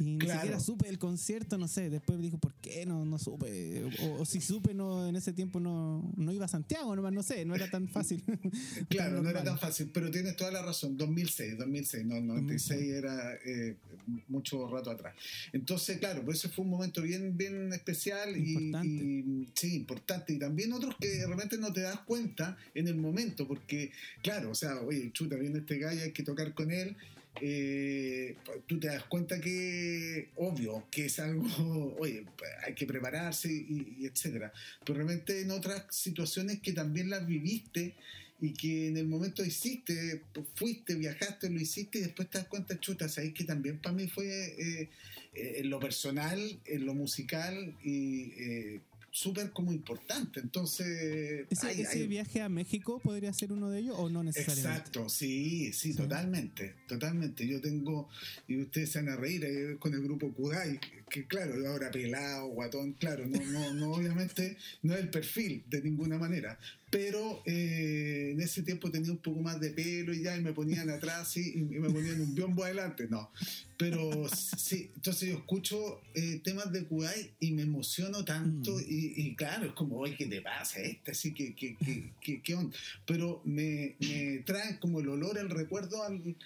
[0.00, 0.40] Y ni Claro.
[0.40, 1.90] siquiera supe el concierto, no sé.
[1.90, 3.84] Después dijo, ¿por qué no, no supe?
[4.02, 7.22] O, o si supe, no en ese tiempo no, no iba a Santiago, nomás, no
[7.22, 8.22] sé, no era tan fácil.
[8.88, 10.96] Claro, Tan no era tan fácil, pero tienes toda la razón.
[10.96, 13.76] 2006, 2006, no, 96 era eh,
[14.28, 15.14] mucho rato atrás.
[15.52, 18.88] Entonces, claro, pues ese fue un momento bien, bien especial y, Importante.
[18.88, 20.32] y- sí, importante.
[20.32, 24.50] Y también otros que de repente no te das cuenta en el momento, porque, claro,
[24.50, 26.96] o sea, oye, chuta, viene este gallo, hay que tocar con él.
[27.40, 32.24] Eh, tú te das cuenta que, obvio, que es algo, oye,
[32.64, 34.52] hay que prepararse y, y etcétera.
[34.84, 37.94] Pero realmente en otras situaciones que también las viviste
[38.40, 40.22] y que en el momento hiciste,
[40.54, 44.08] fuiste, viajaste, lo hiciste y después te das cuenta, chuta, sabes que también para mí
[44.08, 44.88] fue eh,
[45.34, 48.80] eh, en lo personal, en lo musical y eh,
[49.12, 50.40] súper como importante.
[50.40, 54.22] Entonces, ¿Ese, hay- ese hay- viaje a México podría ser uno de ellos o no
[54.22, 54.78] necesariamente?
[54.78, 55.98] Exacto, sí, sí, Sí.
[55.98, 57.46] totalmente, totalmente.
[57.46, 58.08] Yo tengo,
[58.46, 60.78] y ustedes se van a reír eh, con el grupo Kudai,
[61.10, 65.82] que claro, ahora pelado, guatón, claro, no, no, no, obviamente no es el perfil de
[65.82, 66.58] ninguna manera,
[66.90, 70.52] pero eh, en ese tiempo tenía un poco más de pelo y ya, y me
[70.52, 73.30] ponían atrás y, y me ponían un biombo adelante, no.
[73.76, 78.80] Pero sí, entonces yo escucho eh, temas de Kudai y me emociono tanto Mm.
[78.88, 80.80] y, y claro, es como, oye, ¿qué te pasa?
[80.80, 82.76] Este, así que, que, que, que- ¿qué onda?
[83.06, 86.36] Pero me, me traen como el olor, el recuerdo al-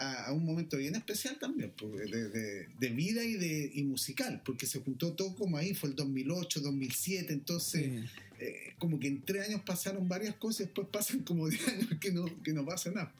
[0.00, 4.42] a, a un momento bien especial también, de, de- de vida y, de, y musical,
[4.44, 8.04] porque se juntó todo como ahí, fue el 2008, 2007, entonces Sí.
[8.40, 11.88] eh, como que en tres años pasaron varias cosas y después pasan como 10 años
[12.00, 13.12] que no, que no pasa nada.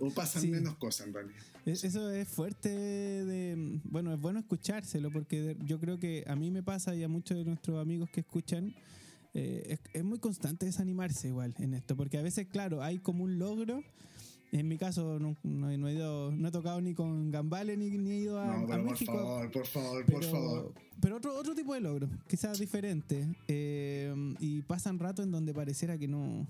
[0.00, 0.48] O pasan Sí.
[0.48, 1.40] menos cosas en realidad.
[1.66, 3.80] Es- Eso es fuerte de...
[3.84, 7.36] Bueno, es bueno escuchárselo porque yo creo que a mí me pasa y a muchos
[7.36, 8.74] de nuestros amigos que escuchan,
[9.34, 13.22] eh, es, es muy constante desanimarse igual en esto, porque a veces, claro, hay como
[13.24, 13.84] un logro.
[14.50, 17.76] En mi caso no, no he- no he, ido, no he tocado ni con Gambale
[17.76, 19.12] ni, ni he ido a, No, a pero por México.
[19.12, 20.74] favor, por favor, pero, por favor.
[21.02, 23.28] pero otro, otro tipo de logro, quizás diferente.
[23.46, 26.46] eh, y pasan rato en donde pareciera que no,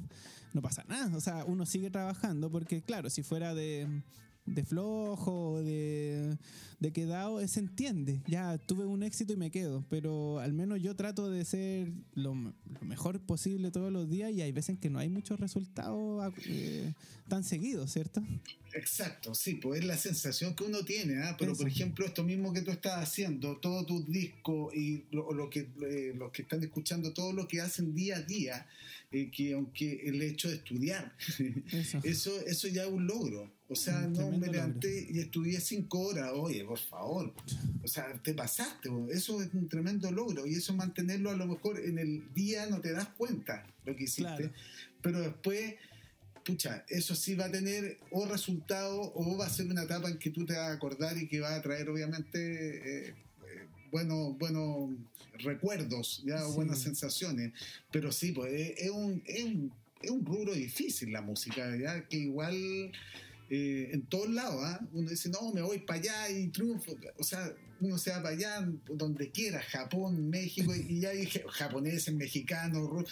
[0.53, 1.17] no pasa nada.
[1.17, 4.03] O sea, uno sigue trabajando porque, claro, si fuera de,
[4.55, 6.37] de flojo de,
[6.81, 8.21] de quedado, eh, se entiende.
[8.27, 9.85] Ya tuve un éxito y me quedo.
[9.91, 12.35] Pero al menos yo trato de ser lo,
[12.81, 16.93] mejor posible todos los días y hay veces que no hay muchos resultados eh,
[17.29, 18.23] tan seguidos, ¿cierto?
[18.75, 21.37] Exacto, sí, pues es la sensación que uno tiene, ¿ah?
[21.39, 21.63] pero Eso.
[21.63, 25.69] por ejemplo esto mismo que tú estás haciendo, todos tus discos y lo, lo que
[25.89, 28.67] eh, los que están escuchando, todo lo que hacen día a día,
[29.11, 31.17] eh, que aunque el hecho de estudiar,
[31.73, 32.01] Eso.
[32.05, 33.51] eso, eso ya es un logro.
[33.71, 37.35] O sea, Un no tremendo me levanté y estudié cinco horas, oye, por favor,
[37.85, 41.79] o sea, te pasaste, eso es un tremendo logro y eso mantenerlo a lo mejor
[41.79, 44.51] en el día no te das cuenta lo que hiciste, Claro.
[45.03, 45.75] pero después
[46.47, 50.19] pucha, eso sí va a tener o resultado o va a ser una etapa en
[50.19, 52.39] que tú te vas a acordar y que va a traer obviamente
[53.09, 53.15] eh, eh,
[53.91, 54.91] buenos buenos
[55.41, 56.57] recuerdos, ya o Sí.
[56.57, 57.53] buenas sensaciones.
[57.93, 62.09] Pero sí, pues es, es un, es, un, es un rubro difícil la música, ya
[62.09, 62.93] que igual
[63.51, 64.81] eh, en todos lados, ¿ah?
[64.93, 66.97] uno dice, no, me voy para allá y triunfo.
[67.17, 71.41] O sea, uno se va para allá donde quiera, Japón, México, y ya hay ja-
[71.49, 73.05] japoneses, mexicanos,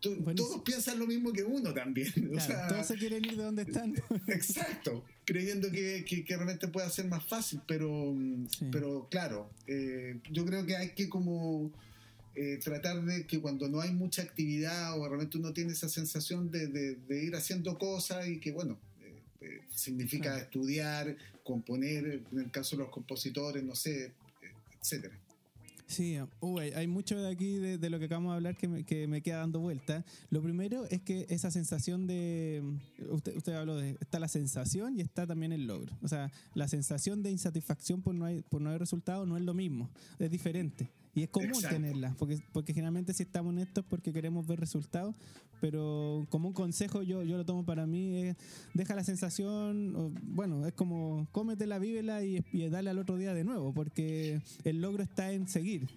[0.00, 2.08] todos piensan lo mismo que uno también.
[2.28, 3.94] O Claro, sea, todos se quieren ir de donde están.
[4.26, 8.14] Exacto, creyendo que, que, que realmente puede ser más fácil, pero,
[8.50, 8.66] Sí.
[8.72, 11.70] pero claro, eh, yo creo que hay que como
[12.34, 16.50] eh, tratar de que cuando no hay mucha actividad o realmente uno tiene esa sensación
[16.50, 18.78] de, de- de ir haciendo cosas y que bueno,
[19.40, 24.12] eh, significa estudiar, componer, en el caso de los compositores, no sé,
[24.80, 25.18] etcétera.
[25.88, 28.68] Sí, uh, hay, hay mucho de aquí de, de lo que acabamos de hablar que
[28.68, 30.04] me, que me queda dando vuelta.
[30.28, 32.62] Lo primero es que esa sensación de.
[33.08, 33.96] Usted, usted habló de.
[33.98, 35.96] Está la sensación y está también el logro.
[36.02, 39.42] O sea, la sensación de insatisfacción por no, hay, por no haber resultado no es
[39.44, 40.90] lo mismo, es diferente.
[41.18, 41.76] Y es común Exacto.
[41.76, 45.16] tenerla, porque, porque generalmente si estamos en esto es porque queremos ver resultados,
[45.60, 48.36] pero como un consejo yo, yo lo tomo para mí, es
[48.72, 53.34] deja la sensación, o, bueno, es como cómetela, vívela y, y dale al otro día
[53.34, 55.88] de nuevo, porque el logro está en seguir,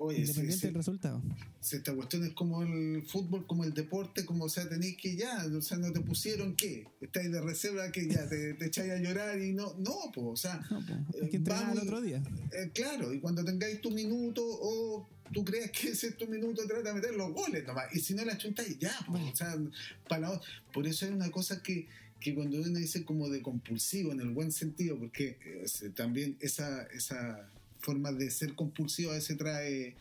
[0.00, 0.66] Oye, independiente sí.
[0.68, 1.20] del resultado.
[1.60, 5.16] Si esta cuestión es como el fútbol, como el deporte, como, o sea, tenéis que
[5.16, 8.92] ya, o sea, no te pusieron qué, estáis de reserva que ya te, te echáis
[8.92, 11.68] a llorar y no, no, pues, o sea, No, po, hay Eh, que entrenar al
[11.70, 12.22] vamos- otro día.
[12.52, 16.64] eh, claro, y cuando tengáis tu minuto o tú crees que ese es tu minuto,
[16.66, 19.56] trata de meter los goles nomás, y si no la chuntáis, ya, pues, o sea,
[20.08, 20.40] para la-
[20.72, 21.88] por eso hay una cosa que,
[22.20, 26.82] que cuando uno dice como de compulsivo, en el buen sentido, porque eh, también esa,
[26.94, 29.94] esa forma de ser compulsivo a veces trae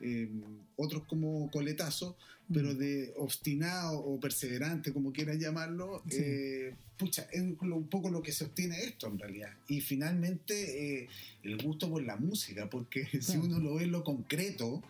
[0.00, 0.28] eh,
[0.76, 2.14] otros como coletazos,
[2.52, 2.78] pero Mm.
[2.78, 6.16] de obstinado o perseverante, como quieras llamarlo, Sí.
[6.20, 9.50] eh, pucha, es un poco lo que sostiene esto en realidad.
[9.68, 11.08] Y finalmente eh,
[11.42, 13.44] el gusto por la música, porque si Claro.
[13.44, 14.82] uno lo ve en lo concreto,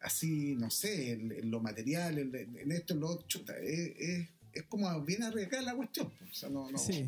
[0.00, 4.28] así, no sé, en, en lo material, en, en esto, en lo chuta, es, es-
[4.52, 6.10] es como bien arriesgar la cuestión.
[6.18, 7.06] pues, O sea, no, no- Sí,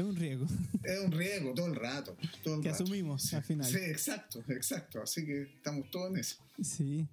[0.00, 0.46] es un riesgo
[0.82, 2.16] Es un riesgo todo el rato.
[2.42, 2.84] Todo el que rato.
[2.84, 3.70] asumimos Sí, al final.
[3.70, 5.02] Sí, exacto, exacto.
[5.02, 6.36] Así que estamos todos en eso.
[6.62, 7.06] Sí.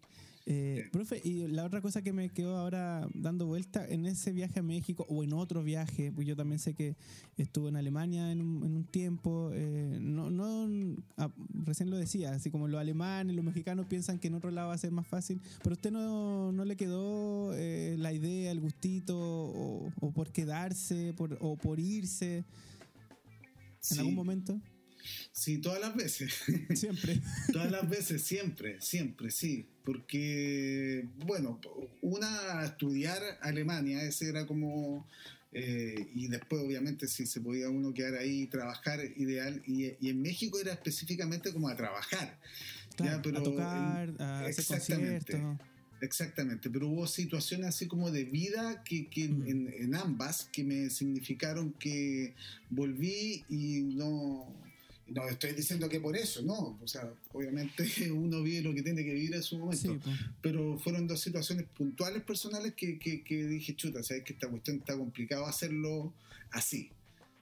[0.45, 4.59] Eh, profe, y la otra cosa que me quedó ahora dando vuelta, en ese viaje
[4.59, 6.97] a México o en otro viaje, pues yo también sé que
[7.37, 11.31] estuvo en Alemania en un, en un tiempo, eh, no, no ah,
[11.65, 14.73] recién lo decía, así como los alemanes, los mexicanos piensan que en otro lado va
[14.73, 18.59] a ser más fácil, pero a usted no, no le quedó eh, la idea, el
[18.59, 22.43] gustito, o, o por quedarse, por, o por irse
[23.83, 23.99] Sí.
[23.99, 24.61] algún momento.
[25.33, 26.33] Sí, todas las veces.
[26.75, 27.21] Siempre.
[27.51, 29.67] todas las veces, siempre, siempre, sí.
[29.83, 31.59] Porque, bueno,
[32.01, 35.05] una, estudiar Alemania, ese era como...
[35.51, 39.61] eh, y después, obviamente, si se podía uno quedar ahí y trabajar, ideal.
[39.67, 42.39] Y, y en México era específicamente como a trabajar.
[42.95, 45.41] Claro, Ya, pero a tocar, a hacer conciertos.
[46.03, 49.47] Exactamente, pero hubo situaciones así como de vida que, que Mm.
[49.47, 52.33] en, en ambas que me significaron que
[52.69, 54.53] volví y no,
[55.07, 59.03] no estoy diciendo que por eso, no, o sea, obviamente uno vive lo que tiene
[59.05, 60.15] que vivir en su momento, Sí, pues.
[60.41, 64.77] pero fueron dos situaciones puntuales personales que, que, que dije, chuta, sabes que esta cuestión
[64.77, 66.13] está complicado hacerlo
[66.51, 66.89] así,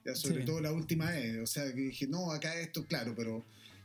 [0.04, 0.44] ya, sobre Sí.
[0.46, 3.44] todo la última vez, o sea, que dije, no, acá esto, claro, pero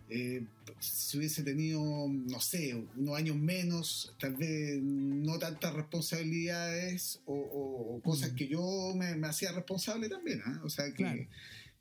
[0.09, 0.43] eh,
[0.79, 7.95] si hubiese tenido, no sé, unos años menos, tal vez no tantas responsabilidades o, o-
[7.97, 8.35] o cosas Mm.
[8.35, 10.61] que yo me, me hacía responsable también, ¿ah?
[10.63, 11.27] o sea, que, Claro.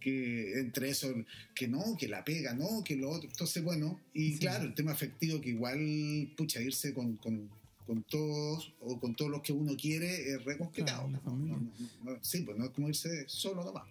[0.01, 1.13] que entre eso,
[1.55, 4.39] que no, que la pega, no, que lo otro, entonces bueno, y Sí.
[4.41, 7.17] claro, el tema afectivo que igual, pucha, irse con...
[7.17, 7.49] con
[7.87, 11.09] con todos o con todos los que uno quiere es re complicado.
[11.09, 11.21] Claro, ¿no?
[11.21, 11.57] familia.
[12.05, 13.85] No, no, sí, pues no es como irse solo nomás.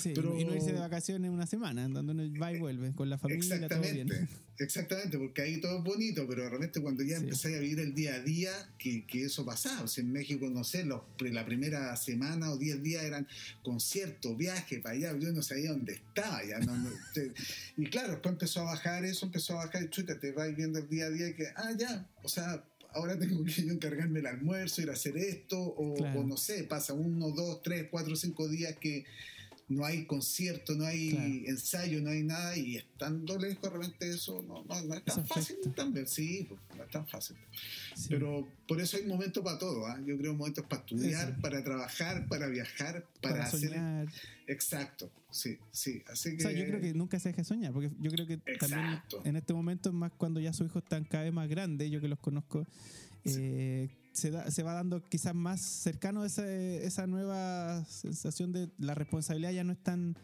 [0.00, 3.10] Sí, Pero- y no irse de vacaciones una semana, donde uno va y vuelve con
[3.10, 4.08] la familia, todo bien.
[4.10, 4.28] Exactamente,
[4.58, 7.24] exactamente, porque ahí todo es bonito, pero de repente cuando ya Sí.
[7.24, 9.82] empezáis a vivir el día a día, que, que eso pasaba.
[9.82, 13.26] O sea, en México, no sé, los, la primera semana o 10 días eran
[13.62, 16.44] conciertos, viajes para allá, yo no sabía dónde estaba.
[16.44, 16.60] Ya,
[17.12, 17.32] te-
[17.76, 20.78] y claro, después empezó a bajar eso, empezó a bajar y chuta, te vas viendo
[20.78, 22.62] el día a día que, ah, ya, o sea,
[22.94, 26.20] ahora tengo que yo encargarme el almuerzo, ir a hacer esto, o, Claro.
[26.20, 29.04] o no sé, pasa uno, dos, tres, cuatro, cinco días que
[29.68, 31.26] no hay concierto, no hay Claro.
[31.46, 35.20] ensayo, no hay nada, y estando lejos de repente eso no, no, no es tan
[35.20, 35.74] Eso fácil afecta.
[35.74, 37.36] también, sí, pues, no es tan fácil.
[37.96, 38.08] Sí.
[38.10, 39.98] Pero por eso hay momentos para todo, ¿ah?
[40.06, 41.40] yo creo momentos para estudiar, Eso.
[41.40, 43.70] para trabajar, para viajar, para, para hacer...
[43.70, 44.08] soñar.
[44.46, 46.42] Exacto, sí, sí, así O que...
[46.42, 49.54] sea, yo creo que nunca se deje soñar, porque yo creo que también en este
[49.54, 52.66] momento, más cuando ya sus hijos están cada vez más grandes, yo que los conozco,
[53.24, 53.88] Sí.
[54.14, 59.52] Se, da- se va dando quizás más cercano esa, esa nueva sensación de la responsabilidad
[59.52, 60.16] ya no es tan...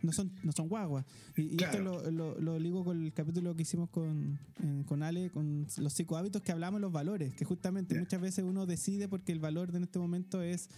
[0.00, 1.04] No son, no son guaguas.
[1.36, 5.02] Y, y esto lo, lo, lo ligo con el capítulo que hicimos con, eh, con
[5.02, 9.08] Ale, con los psicohábitos que hablamos de los valores, que justamente muchas veces uno decide
[9.08, 10.68] porque el valor de en este momento es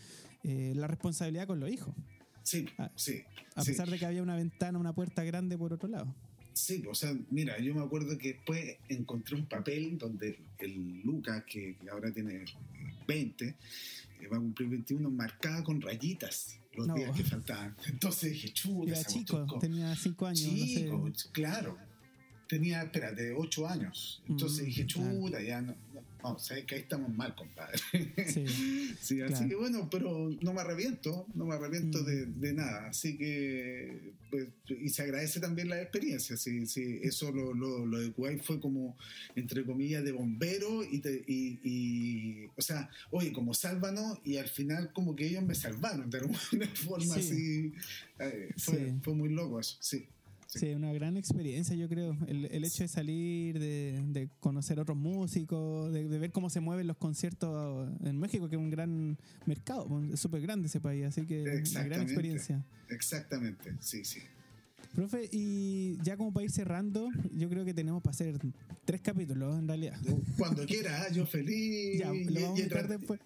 [0.43, 1.95] eh, la responsabilidad con los hijos,
[2.45, 3.21] Sí, Ah, sí.
[3.57, 3.73] a sí.
[3.73, 6.15] pesar de que había una ventana, una puerta grande por otro lado.
[6.53, 11.45] Sí, o sea, mira, yo me acuerdo que después encontré un papel donde el Lucas,
[11.47, 12.45] que, ahora tiene
[13.07, 16.95] 20, eh, va a cumplir 21, marcaba con rayitas los No.
[16.95, 17.75] días que faltaban.
[17.87, 21.29] Entonces dije, chuta, Era chico, tenía cinco años, Chico, no sé.
[21.33, 21.79] claro.
[22.49, 24.23] Tenía, espérate, 8 años.
[24.29, 25.11] Entonces Mm, dije, claro.
[25.21, 25.77] chuta, ya no,
[26.23, 27.79] no, sabes que ahí estamos mal, compadre.
[28.27, 28.47] Sí,
[29.01, 32.05] Sí, así que bueno, pero no me arrepiento, no me arrepiento Mm.
[32.05, 32.89] de, de nada.
[32.89, 36.37] Así que, pues, y se agradece también la experiencia.
[36.37, 38.97] Sí, sí, eso lo, lo, lo de Kuwait fue como,
[39.35, 44.49] entre comillas, de bombero y, te- y, y, o sea, oye, como sálvanos y al
[44.49, 46.41] final como que ellos me salvaron de alguna
[46.75, 47.21] forma Sí.
[47.21, 47.73] así.
[48.19, 48.51] eh,
[49.03, 50.07] fue muy loco eso, sí.
[50.55, 52.17] Sí, una gran experiencia, yo creo.
[52.27, 56.61] El, el hecho de salir, de, de conocer otros músicos, de, de ver cómo se
[56.61, 61.05] mueven los conciertos en México, que es un gran mercado, es súper grande ese país,
[61.07, 62.65] así que una gran experiencia.
[62.89, 64.21] Exactamente, sí, sí.
[64.95, 68.37] Profe, y ya como para ir cerrando, yo creo que tenemos para hacer
[68.85, 69.97] tres capítulos en realidad.
[70.37, 72.01] Cuando quiera, yo feliz.
[72.01, 73.21] Ya, lo vamos y a tra- después.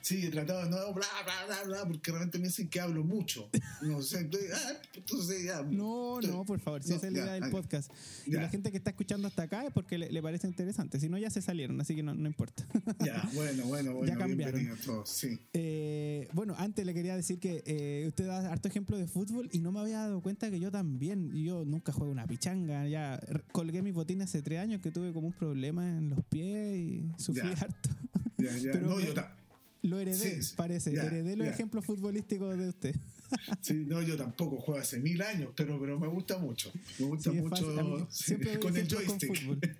[0.00, 3.04] Sí, he tratado de no, bla, bla, bla, bla, porque realmente me dicen que hablo
[3.04, 3.48] mucho.
[3.82, 5.62] No ah, entonces ya.
[5.62, 7.90] No, no, por favor, si No, esa es la idea del podcast.
[8.26, 11.00] Y la gente que está escuchando hasta acá es porque le, le parece interesante.
[11.00, 12.66] Si no, ya se salieron, así que no, no importa.
[13.04, 14.06] Ya, bueno, bueno, bueno.
[14.12, 14.76] Ya cambiaron.
[14.84, 15.38] todos, sí.
[15.52, 19.58] Eh, bueno, antes le quería decir que eh, usted da harto ejemplo de fútbol y
[19.60, 21.32] no me había dado cuenta que yo también.
[21.34, 22.86] Yo nunca juego una pichanga.
[22.88, 23.20] Ya
[23.52, 27.10] colgué mis botines hace tres años que tuve como un problema en los pies y
[27.16, 27.52] sufrí Ya.
[27.62, 27.90] harto.
[28.38, 28.72] Ya, ya.
[28.72, 29.34] Pero no, me- yo ta-
[29.82, 30.92] Lo heredé, Sí, parece.
[30.94, 31.52] Ya, heredé los ya.
[31.54, 32.94] ejemplos futbolísticos de usted.
[33.62, 36.70] sí, no, yo tampoco juego hace mil años, pero, pero me gusta mucho.
[36.98, 39.36] Me gusta Sí, mucho sí, con el con joystick.
[39.36, 39.60] fútbol.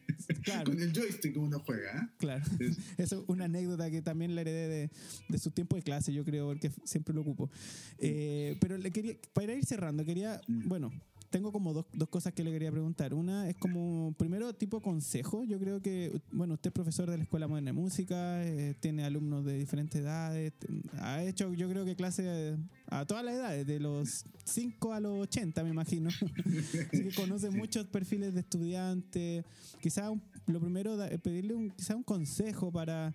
[0.44, 0.64] Claro.
[0.70, 2.08] con el joystick uno juega, ¿eh?
[2.18, 2.44] Claro.
[2.60, 4.90] Es- Eso es una anécdota que también la heredé de,
[5.28, 7.50] de su tiempo de clase, yo creo, porque siempre lo ocupo.
[7.98, 10.68] Eh, pero le quería, para ir cerrando, quería, Mm.
[10.68, 10.92] bueno,
[11.30, 13.14] tengo como dos, dos cosas que le quería preguntar.
[13.14, 15.44] Una es como, primero, tipo consejo.
[15.44, 19.04] Yo creo que, bueno, usted es profesor de la Escuela Moderna de Música, eh, tiene
[19.04, 20.52] alumnos de diferentes edades,
[20.98, 22.56] ha hecho, yo creo que clase
[22.88, 26.08] a todas las edades, de los 5 a los 80, me imagino.
[26.92, 29.44] Así que conoce muchos perfiles de estudiantes.
[29.80, 33.14] Quizá un- lo primero, da- pedirle un, quizá un consejo para,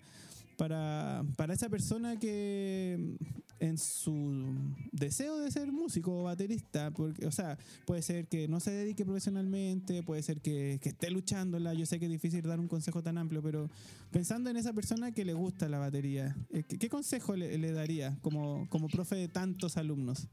[0.56, 3.16] para, para esa persona que,
[3.60, 4.44] en su
[4.92, 9.04] deseo de ser músico o baterista, porque, o sea, puede ser que no se dedique
[9.04, 13.02] profesionalmente, puede ser que, que esté luchándola, yo sé que es difícil dar un consejo
[13.02, 13.70] tan amplio, pero
[14.10, 18.68] pensando en esa persona que le gusta la batería, eh, ¿qué, consejo le, daría como,
[18.68, 20.28] como profe de tantos alumnos?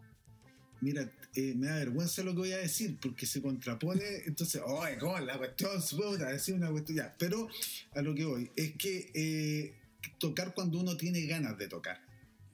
[0.81, 4.97] Mira, eh, me da vergüenza lo que voy a decir porque se contrapone, entonces, ¡ay,
[4.99, 5.71] cómo la cuestión!
[5.91, 7.15] Puta, decir una cuestión ya.
[7.17, 7.47] Pero
[7.95, 9.75] a lo que voy es que eh,
[10.19, 12.01] tocar cuando uno tiene ganas de tocar.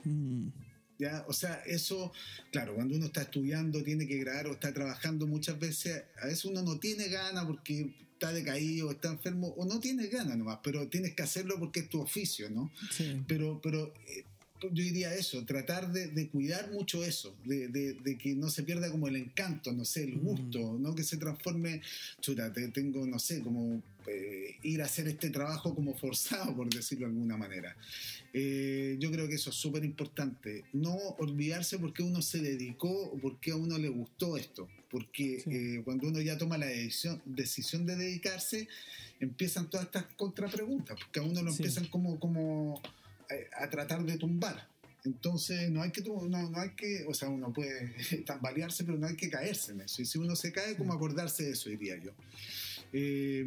[0.04, 0.50] Mm,
[0.98, 1.26] ¿ya?
[1.28, 2.12] O sea, eso,
[2.52, 6.46] claro, cuando uno está estudiando, tiene que grabar o está trabajando muchas veces, a veces
[6.46, 10.88] uno no tiene ganas porque está decaído, está enfermo, o no tiene ganas nomás, pero
[10.90, 12.72] tienes que hacerlo porque es tu oficio, ¿no?
[12.92, 13.24] sí.
[13.28, 14.26] Pero, pero eh,
[14.62, 18.64] yo diría eso, tratar de, de cuidar mucho eso, de, de- de que no se
[18.64, 20.20] pierda como el encanto, no sé, el Mm.
[20.24, 21.82] gusto, no que se transforme,
[22.22, 26.68] chuta, te- tengo, no sé, como eh, ir a hacer este trabajo como forzado, por
[26.74, 27.76] decirlo de alguna manera.
[28.34, 32.90] Eh, yo creo que eso es súper importante, no olvidarse por qué uno se dedicó
[32.90, 35.50] o por qué a uno le gustó esto, porque Sí.
[35.52, 38.68] eh, cuando uno ya toma la decisión, decisión de dedicarse,
[39.20, 41.58] empiezan todas estas contrapreguntas, porque a uno lo Sí.
[41.64, 42.20] empiezan como...
[42.20, 42.82] como
[43.58, 44.68] a tratar de tumbar.
[45.06, 47.94] Entonces no hay que no, no hay que, o sea, uno puede
[48.26, 50.02] tambalearse, pero no hay que caerse en eso.
[50.02, 52.12] Y si uno se cae, como acordarse de eso, diría yo.
[52.92, 53.46] Eh,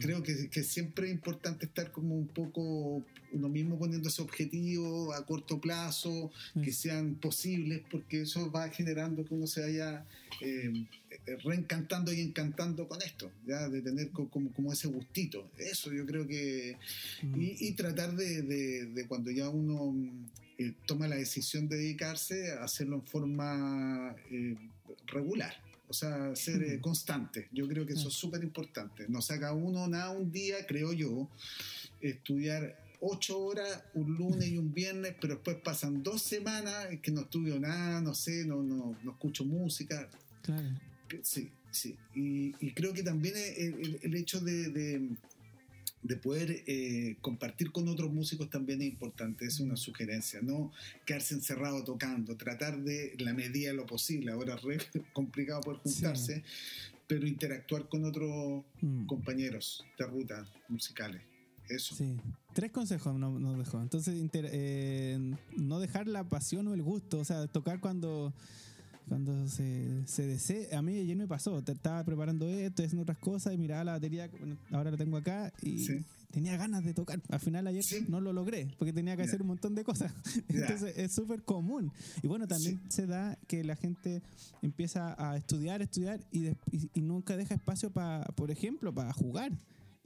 [0.00, 5.24] Creo que, que siempre es importante estar como un poco uno mismo poniéndose objetivos a
[5.26, 6.30] corto plazo,
[6.62, 6.82] que Eso.
[6.82, 10.04] sean posibles, porque eso va generando que uno se vaya
[10.40, 10.72] eh,
[11.44, 15.50] reencantando y encantando con esto, ya de tener co- como, como ese gustito.
[15.58, 16.76] Eso yo creo que
[17.22, 20.26] Mm, y, y tratar de, de- de cuando ya uno mm,
[20.58, 24.56] eh, toma la decisión de dedicarse, hacerlo en forma eh,
[25.06, 25.54] regular.
[25.88, 27.48] O sea, ser eh, constante.
[27.52, 29.04] Yo creo que eso es súper importante.
[29.08, 31.28] No saca uno nada un día, creo yo,
[32.00, 37.22] estudiar ocho horas un lunes y un viernes, pero después pasan dos semanas que no
[37.22, 40.08] estudio nada, no sé, no, no, no escucho música.
[40.42, 40.68] claro.
[41.22, 41.96] Sí, sí.
[42.14, 45.10] Y, y creo que también el, el- el hecho de, de-
[46.04, 50.70] de poder eh, compartir con otros músicos también es importante, es una sugerencia, no
[51.06, 54.78] quedarse encerrado tocando, tratar de la medida de lo posible, ahora es re
[55.14, 56.44] complicado poder juntarse,
[57.06, 59.06] pero interactuar con otros Mm.
[59.06, 61.22] compañeros de ruta musicales.
[61.70, 61.94] Eso.
[61.94, 62.14] Sí.
[62.52, 63.80] Tres consejos no- nos dejó.
[63.80, 65.18] Entonces, inter- eh,
[65.56, 67.18] no dejar la pasión o el gusto.
[67.20, 68.34] O sea, tocar cuando,
[69.08, 70.74] cuando se, se desee.
[70.74, 71.62] A mí ayer me pasó.
[71.62, 74.28] te- Estaba preparando esto, haciendo otras cosas y miraba la batería.
[74.38, 76.04] bueno, ahora la tengo acá y Sí.
[76.30, 77.20] tenía ganas de tocar.
[77.28, 78.04] Al final ayer Sí.
[78.08, 80.12] no lo logré porque tenía que hacer un montón de cosas.
[80.48, 81.92] Entonces, es súper común.
[82.22, 84.22] Y bueno, también se da que la gente
[84.62, 89.12] empieza a estudiar, estudiar y, des- y- y nunca deja espacio para, por ejemplo, para
[89.12, 89.52] jugar.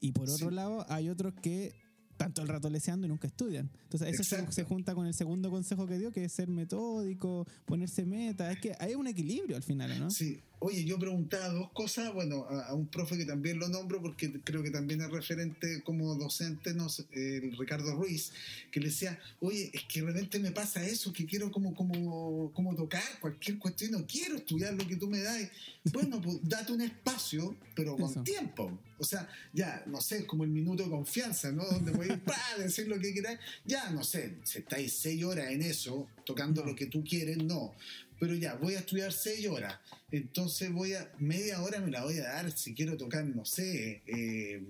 [0.01, 1.73] Y por otro lado, hay otros que
[2.19, 3.71] tanto el rato leseando y nunca estudian.
[3.85, 4.53] Entonces, eso Exacto.
[4.53, 8.53] se junta con el segundo consejo que dio, que es ser metódico, ponerse meta.
[8.53, 10.11] Es que hay un equilibrio al final, ¿no?
[10.11, 10.39] Sí.
[10.61, 14.33] Oye, yo preguntaba dos cosas, bueno, a, a un profe que también lo nombro porque
[14.43, 18.33] creo que también es referente como docente, no sé, el Ricardo Ruiz,
[18.73, 22.75] que le decía, oye, es que realmente me pasa eso, que quiero como, como, como
[22.75, 25.49] tocar cualquier cuestión, no quiero estudiar lo que tú me das.
[25.93, 28.23] Bueno, pues date un espacio, pero con Eso.
[28.23, 28.79] tiempo.
[28.99, 31.65] O sea, ya, no sé, como el minuto de confianza, ¿no?
[31.65, 33.39] Donde podéis pa, decir lo que queráis.
[33.65, 36.71] Ya, no sé, si estáis seis horas en eso, tocando No.
[36.71, 37.75] lo que tú quieres, no.
[38.19, 39.79] Pero ya, voy a estudiar seis horas.
[40.11, 44.03] Entonces voy a, media hora me la voy a dar si quiero tocar, no sé,
[44.07, 44.63] eh,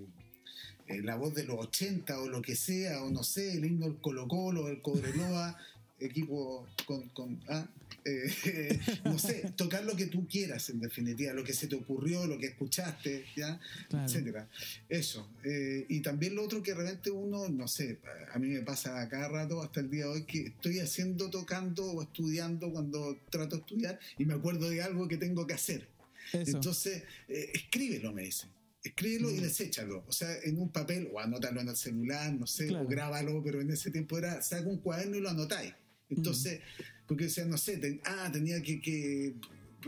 [0.87, 3.87] eh, la voz de los 80 o lo que sea, o no sé, el himno
[3.87, 5.57] del Colo Colo, el Cobreloa,
[5.99, 7.65] equipo con, con ah,
[8.05, 12.25] eh, no sé, tocar lo que tú quieras en definitiva, lo que se te ocurrió,
[12.27, 13.59] lo que escuchaste, ¿ya?
[13.89, 14.05] Claro.
[14.05, 14.47] etcétera.
[14.87, 15.29] Eso.
[15.43, 17.99] Eh, y también lo otro que realmente uno, no sé,
[18.33, 21.29] a mí me pasa a cada rato hasta el día de hoy que estoy haciendo,
[21.29, 25.53] tocando o estudiando cuando trato de estudiar y me acuerdo de algo que tengo que
[25.53, 25.87] hacer.
[26.33, 26.57] Eso.
[26.57, 28.49] Entonces, eh, escríbelo, me dicen.
[28.83, 29.41] Escríbelo y Mm.
[29.41, 30.05] deséchalo.
[30.07, 32.85] O sea, en un papel o anótalo en el celular, no sé, Claro.
[32.85, 35.73] o grábalo, pero en ese tiempo era, saca un cuaderno y lo anotáis.
[36.09, 36.61] Entonces,
[37.07, 39.35] porque o sea, no sé, ten- ah, tenía que, que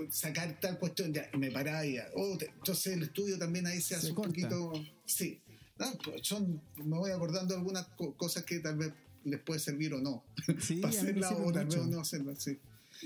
[0.09, 2.07] sacar tal cuestión, ya, y me paraba y ya.
[2.15, 4.30] Oh, te- entonces el estudio también ahí se hace Se un corta.
[4.30, 4.74] poquito.
[5.05, 5.39] Sí.
[5.80, 8.93] No, pues son, me voy acordando de algunas co- cosas que tal vez
[9.24, 10.24] les puede servir o no.
[10.59, 12.57] Sí, para hacerla o tal vez no hacerla, sí.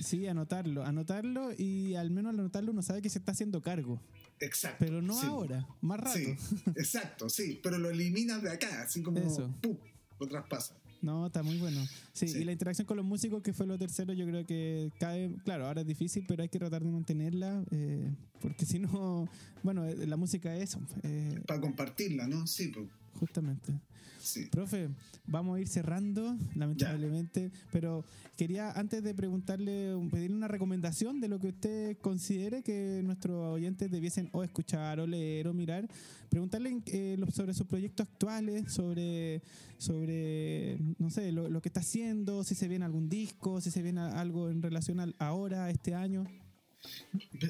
[0.02, 4.02] Sí, anotarlo, anotarlo y al menos al anotarlo uno sabe que se está haciendo cargo.
[4.42, 4.78] Exacto.
[4.80, 5.26] Pero no sí.
[5.26, 6.18] ahora, más rato.
[6.20, 6.36] Sí,
[6.76, 9.50] exacto, sí, pero lo eliminas de acá, así como Eso.
[9.62, 9.78] ¡pum!
[10.20, 10.76] lo traspasas.
[11.02, 11.80] No, está muy bueno.
[12.14, 12.40] Sí, Sí.
[12.40, 15.68] y la interacción con los músicos, que fue lo tercero, yo creo que cae, claro,
[15.68, 19.28] ahora es difícil, pero hay que tratar de mantenerla, eh, porque si no,
[19.64, 22.48] bueno, eh, la música es eh, Para compartirla, ¿no?
[22.48, 22.88] Sí, pues.
[23.20, 23.74] Justamente.
[24.20, 24.48] Sí.
[24.52, 24.90] Profe,
[25.28, 28.04] vamos a ir cerrando, lamentablemente, pero
[28.36, 33.92] quería antes de preguntarle, pedirle una recomendación de lo que usted considere que nuestros oyentes
[33.92, 35.88] debiesen o escuchar o leer o mirar,
[36.30, 39.44] preguntarle eh, sobre sus proyectos actuales, sobre,
[39.78, 43.84] sobre no sé, lo, lo que está haciendo, si se viene algún disco, si se
[43.84, 46.26] viene algo en relación al ahora, este año.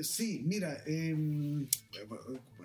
[0.04, 1.16] Sí, mira, eh,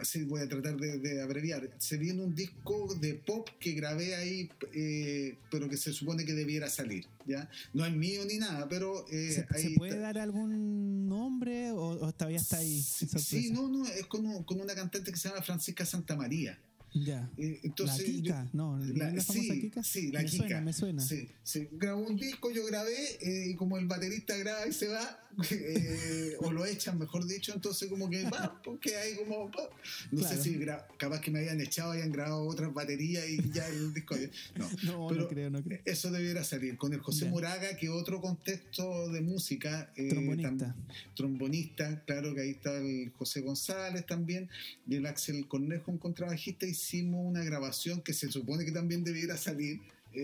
[0.01, 1.71] así voy a tratar de, de abreviar.
[1.79, 6.33] Se viene un disco de pop que grabé ahí, eh, pero que se supone que
[6.35, 7.49] debiera salir, ¿ya?
[7.73, 11.79] No es mío ni nada, pero eh, ¿Se, ahí se puede dar algún nombre o,
[12.07, 12.81] o todavía está ahí?
[12.83, 16.59] Sí, sí, no, no, es con, un- con una cantante que se llama Francisca Santamaría.
[16.93, 17.31] Ya.
[17.39, 19.83] Eh, entonces, la Kika, no, ¿no La- es la famosa sí, Kika?
[19.85, 20.45] sí, la me Kika.
[20.47, 21.03] Suena, me suena.
[21.03, 21.69] Sí, sí.
[21.73, 25.19] Grabó un disco, yo grabé, eh, y como el baterista graba y se va,
[25.51, 29.51] eh, o lo echan, mejor dicho, entonces como que va, porque hay como.
[29.51, 29.69] pa.
[30.11, 30.37] No Claro.
[30.37, 30.59] sé si
[30.99, 34.17] capaz que me hayan echado, hayan grabado otras baterías y ya el disco.
[34.57, 35.81] No, No, pero no creo, no creo.
[35.85, 36.77] eso debiera salir.
[36.77, 37.31] Con el José Ya.
[37.31, 39.93] Moraga, que otro contexto de música.
[39.97, 40.51] eh, Trombonista.
[40.51, 40.75] tam-
[41.15, 44.49] trombonista, claro que ahí está el José González también,
[44.89, 49.37] y el Axel Cornejo, un contrabajista, hicimos una grabación que se supone que también debiera
[49.37, 49.81] salir
[50.13, 50.21] eh,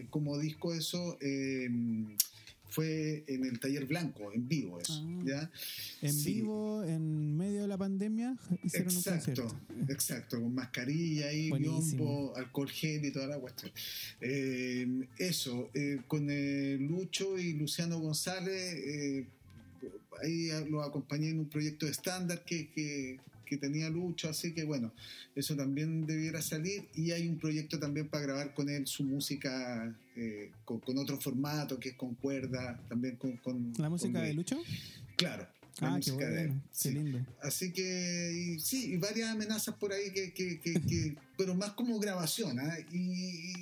[0.00, 1.16] eh, como disco eso.
[1.20, 1.68] eh,
[2.70, 5.22] fue en el taller blanco, en vivo eso, Ah.
[5.24, 5.50] ¿ya?
[6.02, 6.34] En Sí.
[6.34, 9.60] vivo, en medio de la pandemia, hicieron un Exacto, concierto.
[9.90, 12.04] exacto, con mascarilla y Buenísimo.
[12.04, 13.72] biombo, alcohol gel y toda la cuestión.
[14.20, 14.86] Eh,
[15.16, 19.26] eso, eh, con eh, Lucho y Luciano González, eh,
[20.22, 23.18] ahí lo acompañé en un proyecto de estándar que, que,
[23.48, 24.92] que tenía Lucho, así que bueno,
[25.34, 26.88] eso también debiera salir.
[26.94, 31.18] Y hay un proyecto también para grabar con él su música eh, con, con otro
[31.20, 33.36] formato, que es con cuerda, también con...
[33.38, 34.58] con ¿La música con- de Lucho?
[35.16, 35.46] Claro.
[35.80, 36.90] La Ah, qué de bueno, qué sí.
[36.92, 37.26] lindo.
[37.42, 41.72] Así que y sí, y varias amenazas por ahí que, que, que, que- pero más
[41.72, 42.76] como grabación, ¿ah?
[42.92, 42.96] y,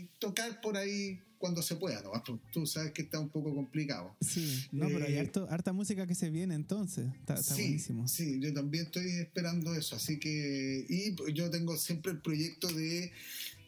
[0.00, 2.10] y tocar por ahí cuando se pueda, ¿no?
[2.22, 4.16] Tú- Tú sabes que está un poco complicado.
[4.22, 7.06] Sí, no, pero hay Eh, harto, harta música que se viene entonces.
[7.20, 8.08] Está, está sí, buenísimo.
[8.08, 13.12] sí, yo también estoy esperando eso, así que y yo tengo siempre el proyecto de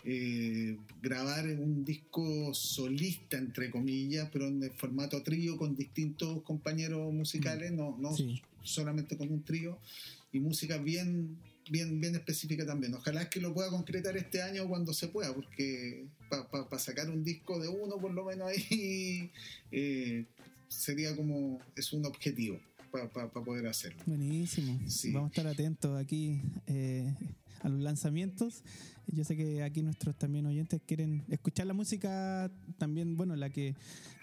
[0.05, 7.13] eh, grabar un disco solista entre comillas, pero en el formato trío con distintos compañeros
[7.13, 8.41] musicales, no, no Sí.
[8.63, 9.79] solamente con un trío
[10.33, 11.37] y música bien
[11.71, 12.95] bien bien específica también.
[12.95, 17.23] Ojalá es que lo pueda concretar este año cuando se pueda, porque para sacar un
[17.25, 19.31] disco de uno por lo menos ahí
[19.71, 20.25] eh,
[20.69, 22.59] sería como es un objetivo
[22.91, 24.03] para poder hacerlo.
[24.07, 24.81] Buenísimo.
[24.89, 25.13] Sí.
[25.13, 27.13] Vamos a estar atentos aquí eh,
[27.63, 28.63] a los lanzamientos.
[29.11, 33.75] Yo sé que aquí nuestros también oyentes quieren escuchar la música también, bueno, la que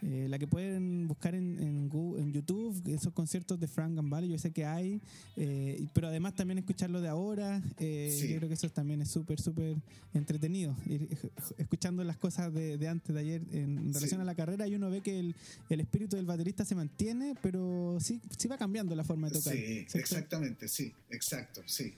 [0.03, 4.27] eh, la que pueden buscar en, en, Gu- en YouTube, esos conciertos de Frank Gambale,
[4.27, 5.01] yo sé que hay,
[5.37, 8.27] eh, pero además también escucharlo de ahora, eh, Sí.
[8.29, 9.75] yo creo que eso también es súper, súper
[10.13, 11.09] entretenido, ir
[11.57, 14.21] escuchando las cosas de, de antes, de ayer, en relación Sí.
[14.21, 15.35] a la carrera, y uno ve que el,
[15.69, 19.53] el espíritu del baterista se mantiene, pero sí, sí va cambiando la forma de tocar.
[19.55, 19.97] Sí, ¿cierto?
[19.97, 21.95] exactamente, sí, exacto, sí.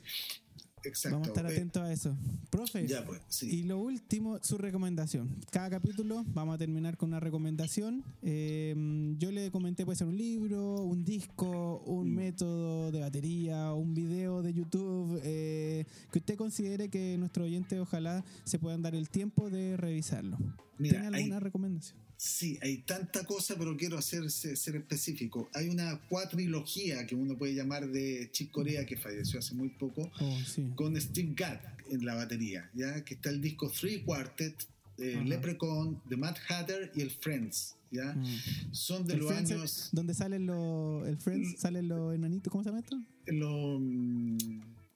[0.84, 1.16] Exacto.
[1.16, 2.16] Vamos a estar atentos a eso.
[2.50, 3.50] Profe, Ya, pues, sí.
[3.50, 5.36] y lo último, su recomendación.
[5.52, 8.04] Cada capítulo vamos a terminar con una recomendación.
[8.22, 12.16] Eh, yo le comenté, puede ser un libro, un disco, un Mm.
[12.16, 18.24] método de batería, un video de YouTube, eh, que usted considere que nuestros oyentes ojalá
[18.46, 20.38] se puedan dar el tiempo de revisarlo.
[20.78, 22.07] Mira, ¿Tiene hay- alguna recomendación?
[22.20, 25.50] Sí, hay tanta cosa, pero quiero hacer, ser, específico.
[25.54, 30.12] Hay una cuatrilogía que uno puede llamar de Chick Corea, que falleció hace muy poco,
[30.20, 30.66] Oh, sí.
[30.76, 31.60] con Steve Gadd
[31.92, 33.06] en la batería, ¿ya?
[33.06, 34.56] Que está el disco Three Quartet,
[34.98, 35.22] eh.
[35.26, 38.14] Leprechaun, The Mad Hatter y el Friends, ¿ya?
[38.16, 38.26] Mm.
[38.72, 39.90] Son de El los Friends, años...
[39.92, 43.00] donde salen los, el Friends, salen los enanitos, ¿cómo se llama esto?
[43.28, 43.80] Los...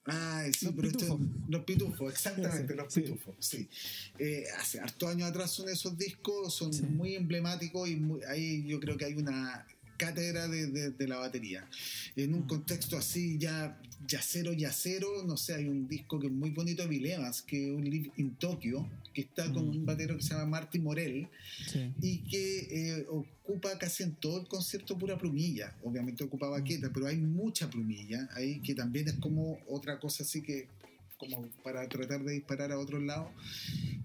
[0.06, 1.28] Ay, sí, Los pero esto- pitufos.
[1.50, 3.02] los pitufos, exactamente, los sí.
[3.02, 3.70] pitufos, sí.
[4.18, 6.82] Eh, hace hartos años atrás son esos discos, son Sí.
[6.84, 9.66] muy emblemáticos y muy- ahí yo creo que hay una
[10.06, 11.68] cátedra de, de- de la batería.
[12.16, 12.48] En un Mm.
[12.48, 13.78] contexto así ya
[14.08, 17.68] yacero, yacero, no sé, hay un disco que es muy bonito de Bill Evans, que
[17.68, 19.70] es un Live in Tokyo, que está con Mm.
[19.70, 21.28] un batero que se llama Marty Morell,
[21.72, 21.92] Sí.
[22.02, 25.76] y que eh, ocupa casi en todo el concierto pura plumilla.
[25.84, 30.42] Obviamente ocupa baqueta, pero hay mucha plumilla ahí que también es como otra cosa así
[30.42, 30.68] que
[31.22, 33.30] como para tratar de disparar a otros lados.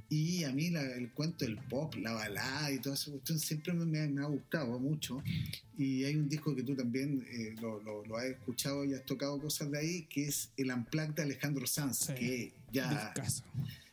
[0.09, 3.73] Y a mí la- el cuento del pop, la balada y toda esa cuestión siempre
[3.73, 5.23] me, me ha- me ha gustado mucho.
[5.77, 9.05] Y hay un disco que tú también eh, lo, lo- lo has escuchado y has
[9.05, 12.15] tocado cosas de ahí, que es el Unplugged de Alejandro Sanz, Sí.
[12.15, 13.45] que ya Discazo.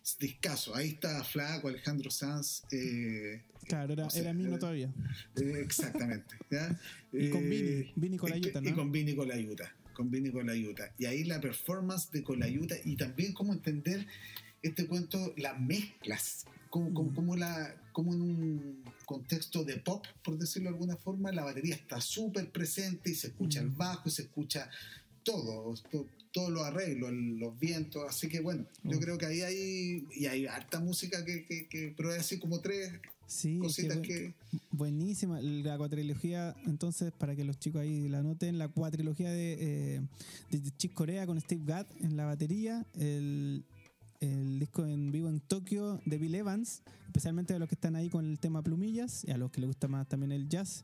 [0.03, 0.75] es discaso.
[0.75, 2.63] Ahí está Flaco, Alejandro Sanz.
[2.71, 4.93] eh, Claro, era, O sea, era Mino todavía.
[5.37, 6.35] eh, exactamente.
[6.51, 6.77] ¿ya?
[7.13, 8.69] Y con Eh, Vini, Vini Colaiuta, y- ¿no?
[8.69, 9.73] Y con Vini Colaiuta.
[9.93, 10.93] Con Vini Colaiuta.
[10.97, 14.05] Y ahí la performance de Colaiuta y también cómo entender
[14.61, 17.15] este cuento, las mezclas, como, como, Mm.
[17.15, 21.75] como la, como en un contexto de pop, por decirlo de alguna forma, la batería
[21.75, 23.77] está súper presente y se escucha el Mm.
[23.77, 24.69] bajo y se escucha
[25.23, 29.01] todo, to- todos los arreglos, los vientos, así que bueno, yo Mm.
[29.01, 32.59] creo que ahí hay, y hay harta música que, que, que- pero es así como
[32.59, 32.91] tres
[33.27, 34.33] Sí, cositas que...
[34.71, 40.01] Buenísima, la cuatrilogía, entonces, para que los chicos ahí la noten, la cuatrilogía de, eh,
[40.51, 43.63] de Chick Corea con Steve Gadd en la batería, el,
[44.19, 48.09] el disco en vivo en Tokio de Bill Evans, especialmente a los que están ahí
[48.09, 50.83] con el tema plumillas y a los que les gusta más también el jazz,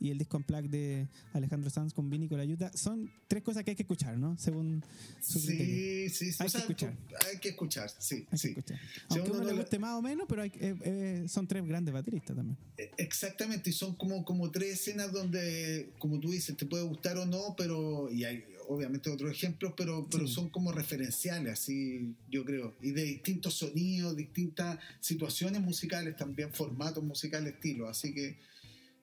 [0.00, 3.70] y el disco en plaque de Alejandro Sanz con Vini Colaiuta, son tres cosas que
[3.72, 4.36] hay que escuchar, ¿no?
[4.38, 4.82] Según
[5.20, 6.08] su criterio.
[6.08, 6.96] Sí, sí, Hay o que sea, escuchar.
[7.30, 8.48] Hay que escuchar, sí, Hay que sí.
[8.48, 8.78] escuchar.
[8.78, 11.46] Si Aunque uno uno no le guste más o menos, pero hay- eh, eh, son
[11.46, 12.56] tres grandes bateristas también.
[12.78, 17.18] Eh, Exactamente, y son como, como tres escenas donde, como tú dices, te puede gustar
[17.18, 20.34] o no, pero, y hay obviamente otros ejemplos, pero, pero Sí.
[20.34, 27.02] son como referenciales, así yo creo, y de distintos sonidos, distintas situaciones musicales, también formatos
[27.04, 28.38] musicales, estilos, así que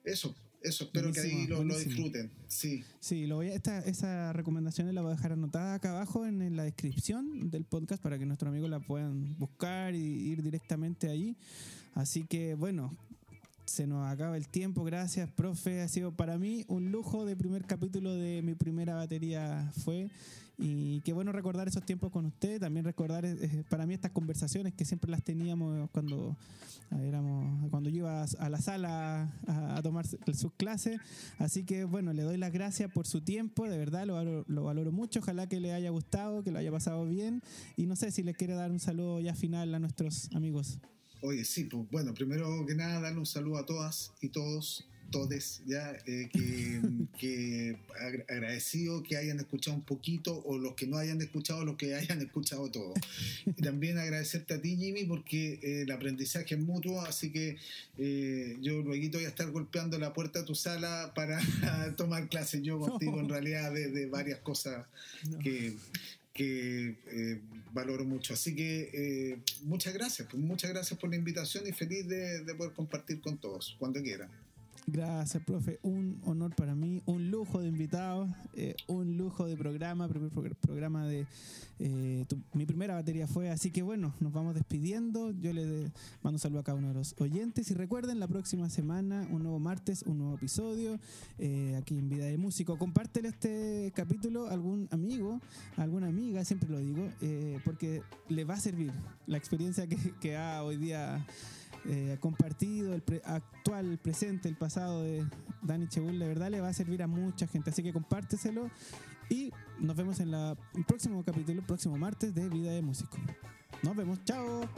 [0.04, 1.94] eso, eso, espero que ahí Buenísimo, lo, lo buenísimo.
[2.04, 2.84] disfruten, sí.
[3.00, 6.42] Sí, lo voy a, esta, esa recomendaciones la voy a dejar anotada acá abajo en,
[6.42, 11.08] en la descripción del podcast para que nuestros amigos la puedan buscar y ir directamente
[11.08, 11.36] ahí.
[11.94, 12.96] Así que bueno,
[13.66, 14.84] se nos acaba el tiempo.
[14.84, 15.80] Gracias, profe.
[15.82, 20.10] Ha sido para mí un lujo de primer capítulo de mi primera batería fue.
[20.58, 22.60] Y qué bueno recordar esos tiempos con usted.
[22.60, 26.36] También recordar eh, para mí estas conversaciones que siempre las teníamos cuando
[26.90, 31.00] eh, éramos cuando yo iba a la sala a, a tomar sus clases.
[31.38, 33.68] Así que bueno, le doy las gracias por su tiempo.
[33.68, 35.20] De verdad lo valoro, lo valoro mucho.
[35.20, 37.40] Ojalá que le haya gustado, que lo haya pasado bien.
[37.76, 40.80] Y no sé si le quiere dar un saludo ya final a nuestros amigos.
[41.20, 45.62] Oye, sí, pues bueno, primero que nada, darle un saludo a todas y todos, todes,
[45.66, 46.80] ya, eh, que,
[47.18, 51.76] que agra- agradecido que hayan escuchado un poquito, o los que no hayan escuchado, los
[51.76, 52.94] que hayan escuchado todo.
[53.46, 57.56] Y también agradecerte a ti, Jimmy, porque eh, el aprendizaje es mutuo, así que
[57.98, 61.40] eh, yo luego voy a estar golpeando la puerta de tu sala para
[61.96, 64.86] tomar clases yo contigo, en realidad, de, de varias cosas
[65.42, 65.74] que,
[66.34, 67.40] que eh,
[67.72, 68.34] valoro mucho.
[68.34, 72.54] Así que eh, muchas gracias, pues, muchas gracias por la invitación y feliz de, de
[72.54, 74.28] poder compartir con todos, cuando quieran.
[74.90, 75.78] Gracias, profe.
[75.82, 80.56] Un honor para mí, un lujo de invitados, eh, un lujo de programa, primer progr-
[80.56, 81.26] programa de
[81.78, 82.24] eh,
[82.54, 83.50] mi primera batería fue.
[83.50, 85.30] Así que bueno, nos vamos despidiendo.
[85.32, 88.70] Yo le mando un saludo a cada uno de los oyentes y recuerden la próxima
[88.70, 90.98] semana, un nuevo martes, un nuevo episodio
[91.38, 92.78] eh, aquí en Vida de Músico.
[92.78, 95.38] Compártele este capítulo a algún amigo,
[95.76, 98.90] a alguna amiga, siempre lo digo, eh, porque le va a servir
[99.26, 101.26] la experiencia que ha hoy día
[101.86, 105.26] eh, compartido, el actual, el presente, el pasado de
[105.62, 107.70] Dani Chebul, de verdad le va a servir a mucha gente.
[107.70, 108.70] Así que compárteselo
[109.28, 110.56] y nos vemos en el
[110.86, 113.16] próximo capítulo, el próximo martes de Vida de Músico.
[113.82, 114.68] Nos vemos, chao.